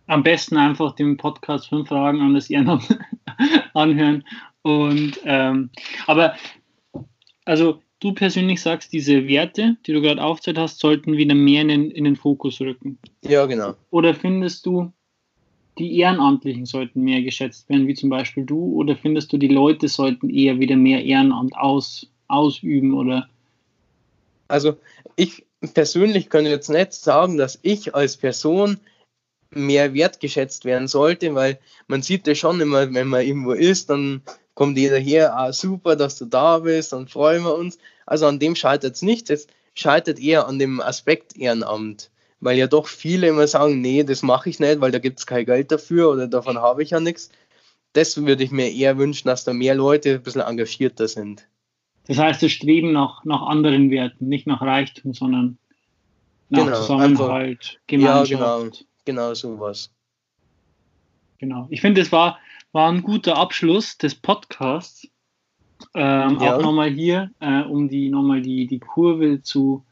Am 0.06 0.22
besten 0.22 0.56
einfach 0.56 0.94
den 0.94 1.16
Podcast 1.16 1.68
fünf 1.68 1.88
Fragen 1.88 2.20
an 2.20 2.34
das 2.34 2.48
Ehrenamt 2.48 2.98
anhören. 3.74 4.24
Und 4.62 5.20
ähm, 5.24 5.70
aber 6.06 6.34
also 7.44 7.82
du 8.00 8.12
persönlich 8.12 8.60
sagst, 8.60 8.92
diese 8.92 9.26
Werte, 9.26 9.76
die 9.86 9.92
du 9.92 10.00
gerade 10.00 10.22
aufgezählt 10.22 10.58
hast, 10.58 10.78
sollten 10.78 11.16
wieder 11.16 11.34
mehr 11.34 11.62
in 11.62 11.68
den, 11.68 11.90
in 11.90 12.04
den 12.04 12.16
Fokus 12.16 12.60
rücken. 12.60 12.98
Ja, 13.22 13.46
genau. 13.46 13.74
Oder 13.90 14.14
findest 14.14 14.66
du, 14.66 14.92
die 15.78 15.98
Ehrenamtlichen 15.98 16.66
sollten 16.66 17.02
mehr 17.02 17.22
geschätzt 17.22 17.68
werden, 17.68 17.86
wie 17.86 17.94
zum 17.94 18.10
Beispiel 18.10 18.44
du? 18.44 18.74
Oder 18.74 18.96
findest 18.96 19.32
du, 19.32 19.38
die 19.38 19.48
Leute 19.48 19.88
sollten 19.88 20.30
eher 20.30 20.58
wieder 20.58 20.76
mehr 20.76 21.04
Ehrenamt 21.04 21.56
aus, 21.56 22.10
ausüben? 22.28 22.94
Oder? 22.94 23.28
Also, 24.48 24.76
ich 25.16 25.44
persönlich 25.74 26.30
kann 26.30 26.46
jetzt 26.46 26.70
nicht 26.70 26.92
sagen, 26.92 27.36
dass 27.36 27.58
ich 27.62 27.94
als 27.94 28.16
Person 28.16 28.78
mehr 29.50 29.94
wertgeschätzt 29.94 30.64
werden 30.64 30.88
sollte, 30.88 31.34
weil 31.34 31.58
man 31.88 32.02
sieht 32.02 32.26
ja 32.26 32.34
schon 32.34 32.60
immer, 32.60 32.92
wenn 32.92 33.08
man 33.08 33.24
irgendwo 33.24 33.52
ist, 33.52 33.90
dann 33.90 34.22
kommt 34.56 34.78
jeder 34.78 34.98
her, 34.98 35.36
ah, 35.38 35.52
super, 35.52 35.94
dass 35.96 36.18
du 36.18 36.24
da 36.24 36.58
bist, 36.58 36.92
dann 36.92 37.06
freuen 37.06 37.44
wir 37.44 37.54
uns. 37.54 37.78
Also 38.06 38.26
an 38.26 38.38
dem 38.38 38.56
scheitert 38.56 38.94
es 38.94 39.02
nicht, 39.02 39.30
es 39.30 39.46
scheitert 39.74 40.18
eher 40.18 40.48
an 40.48 40.58
dem 40.58 40.80
Aspekt 40.80 41.36
Ehrenamt, 41.36 42.10
weil 42.40 42.56
ja 42.56 42.66
doch 42.66 42.86
viele 42.88 43.28
immer 43.28 43.46
sagen, 43.46 43.82
nee, 43.82 44.02
das 44.02 44.22
mache 44.22 44.48
ich 44.48 44.58
nicht, 44.58 44.80
weil 44.80 44.90
da 44.90 44.98
gibt 44.98 45.18
es 45.18 45.26
kein 45.26 45.44
Geld 45.44 45.70
dafür 45.70 46.10
oder 46.10 46.26
davon 46.26 46.58
habe 46.58 46.82
ich 46.82 46.90
ja 46.90 47.00
nichts. 47.00 47.30
Das 47.92 48.16
würde 48.16 48.44
ich 48.44 48.50
mir 48.50 48.72
eher 48.72 48.96
wünschen, 48.96 49.28
dass 49.28 49.44
da 49.44 49.52
mehr 49.52 49.74
Leute 49.74 50.14
ein 50.14 50.22
bisschen 50.22 50.40
engagierter 50.40 51.06
sind. 51.06 51.46
Das 52.06 52.16
heißt, 52.16 52.42
das 52.42 52.50
Streben 52.50 52.92
nach, 52.92 53.24
nach 53.24 53.42
anderen 53.42 53.90
Werten, 53.90 54.28
nicht 54.28 54.46
nach 54.46 54.62
Reichtum, 54.62 55.12
sondern 55.12 55.58
nach 56.48 56.64
genau, 56.64 56.76
Zusammenhalt, 56.80 57.58
einfach, 57.58 57.86
Gemeinschaft. 57.86 58.30
Ja, 58.30 58.58
genau, 58.58 58.70
genau 59.04 59.34
sowas. 59.34 59.90
Genau. 61.38 61.66
Ich 61.68 61.82
finde, 61.82 62.00
es 62.00 62.10
war 62.10 62.38
war 62.76 62.92
ein 62.92 63.00
guter 63.00 63.38
Abschluss 63.38 63.96
des 63.96 64.14
Podcasts. 64.14 65.08
Ähm, 65.94 66.38
ja. 66.38 66.56
Auch 66.56 66.60
nochmal 66.60 66.90
hier, 66.90 67.30
äh, 67.40 67.62
um 67.62 67.88
die 67.88 68.10
nochmal 68.10 68.42
die, 68.42 68.66
die 68.66 68.80
Kurve 68.80 69.40
zu, 69.40 69.82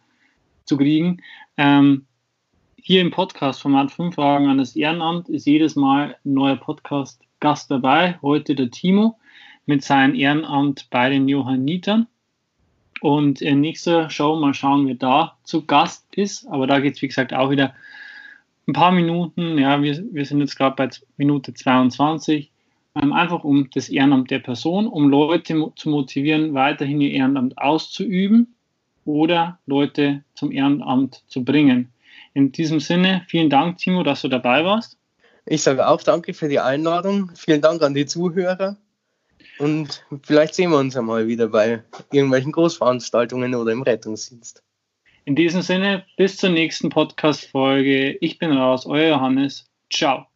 zu 0.67 0.77
kriegen. 0.77 1.23
Ähm, 1.57 2.05
hier 2.77 3.01
im 3.01 3.11
Podcast-Format 3.11 3.91
5 3.91 4.15
Fragen 4.15 4.49
an 4.49 4.59
das 4.59 4.77
Ehrenamt 4.77 5.31
ist 5.31 5.47
jedes 5.47 5.77
Mal 5.77 6.19
ein 6.27 6.35
neuer 6.35 6.57
Podcast-Gast 6.57 7.71
dabei. 7.71 8.19
Heute 8.21 8.55
der 8.55 8.71
Timo 8.71 9.17
mit 9.65 9.83
seinem 9.83 10.15
Ehrenamt 10.15 10.91
bei 10.91 11.09
den 11.09 11.27
Johannitern. 11.27 12.07
Und 13.01 13.41
in 13.41 13.63
nächster 13.63 14.11
Show 14.11 14.37
mal 14.37 14.53
schauen, 14.53 14.87
wer 14.87 14.97
da 14.97 15.39
zu 15.43 15.65
Gast 15.65 16.05
ist. 16.15 16.47
Aber 16.49 16.67
da 16.67 16.81
geht 16.81 16.97
es, 16.97 17.03
wie 17.03 17.09
gesagt, 17.09 17.33
auch 17.33 17.49
wieder 17.49 17.75
ein 18.69 18.75
paar 18.75 18.93
Minuten. 18.93 19.57
Ja, 19.57 19.83
wir, 19.83 20.05
wir 20.13 20.27
sind 20.27 20.41
jetzt 20.41 20.57
gerade 20.57 20.77
bei 20.77 20.91
Minute 21.17 21.55
22 21.55 22.51
ähm, 22.51 22.54
einfach 22.95 23.45
um 23.45 23.69
das 23.75 23.89
Ehrenamt 23.89 24.31
der 24.31 24.39
Person, 24.39 24.87
um 24.87 25.09
Leute 25.09 25.73
zu 25.75 25.89
motivieren, 25.89 26.55
weiterhin 26.55 27.01
ihr 27.01 27.11
Ehrenamt 27.11 27.59
auszuüben 27.59 28.55
oder 29.05 29.59
Leute 29.67 30.23
zum 30.35 30.53
Ehrenamt 30.53 31.23
zu 31.27 31.45
bringen. 31.45 31.93
In 32.35 32.53
diesem 32.53 32.81
Sinne, 32.81 33.23
vielen 33.29 33.51
Dank, 33.51 33.79
Timo, 33.79 34.03
dass 34.03 34.23
du 34.23 34.29
dabei 34.29 34.65
warst. 34.65 34.97
Ich 35.47 35.63
sage 35.63 35.87
auch 35.87 36.03
danke 36.03 36.35
für 36.35 36.49
die 36.49 36.61
Einladung. 36.61 37.31
Vielen 37.35 37.61
Dank 37.61 37.83
an 37.83 37.95
die 37.95 38.07
Zuhörer. 38.07 38.77
Und 39.59 40.05
vielleicht 40.23 40.55
sehen 40.55 40.71
wir 40.71 40.79
uns 40.79 40.97
einmal 40.97 41.29
wieder 41.29 41.49
bei 41.49 41.83
irgendwelchen 42.11 42.53
Großveranstaltungen 42.53 43.55
oder 43.55 43.73
im 43.73 43.83
Rettungsdienst. 43.83 44.63
In 45.27 45.37
diesem 45.37 45.63
Sinne, 45.63 46.05
bis 46.17 46.37
zur 46.37 46.51
nächsten 46.51 46.91
Podcast-Folge. 46.91 48.13
Ich 48.21 48.39
bin 48.39 48.53
raus, 48.53 48.85
euer 48.87 49.09
Johannes. 49.09 49.67
Ciao. 49.91 50.27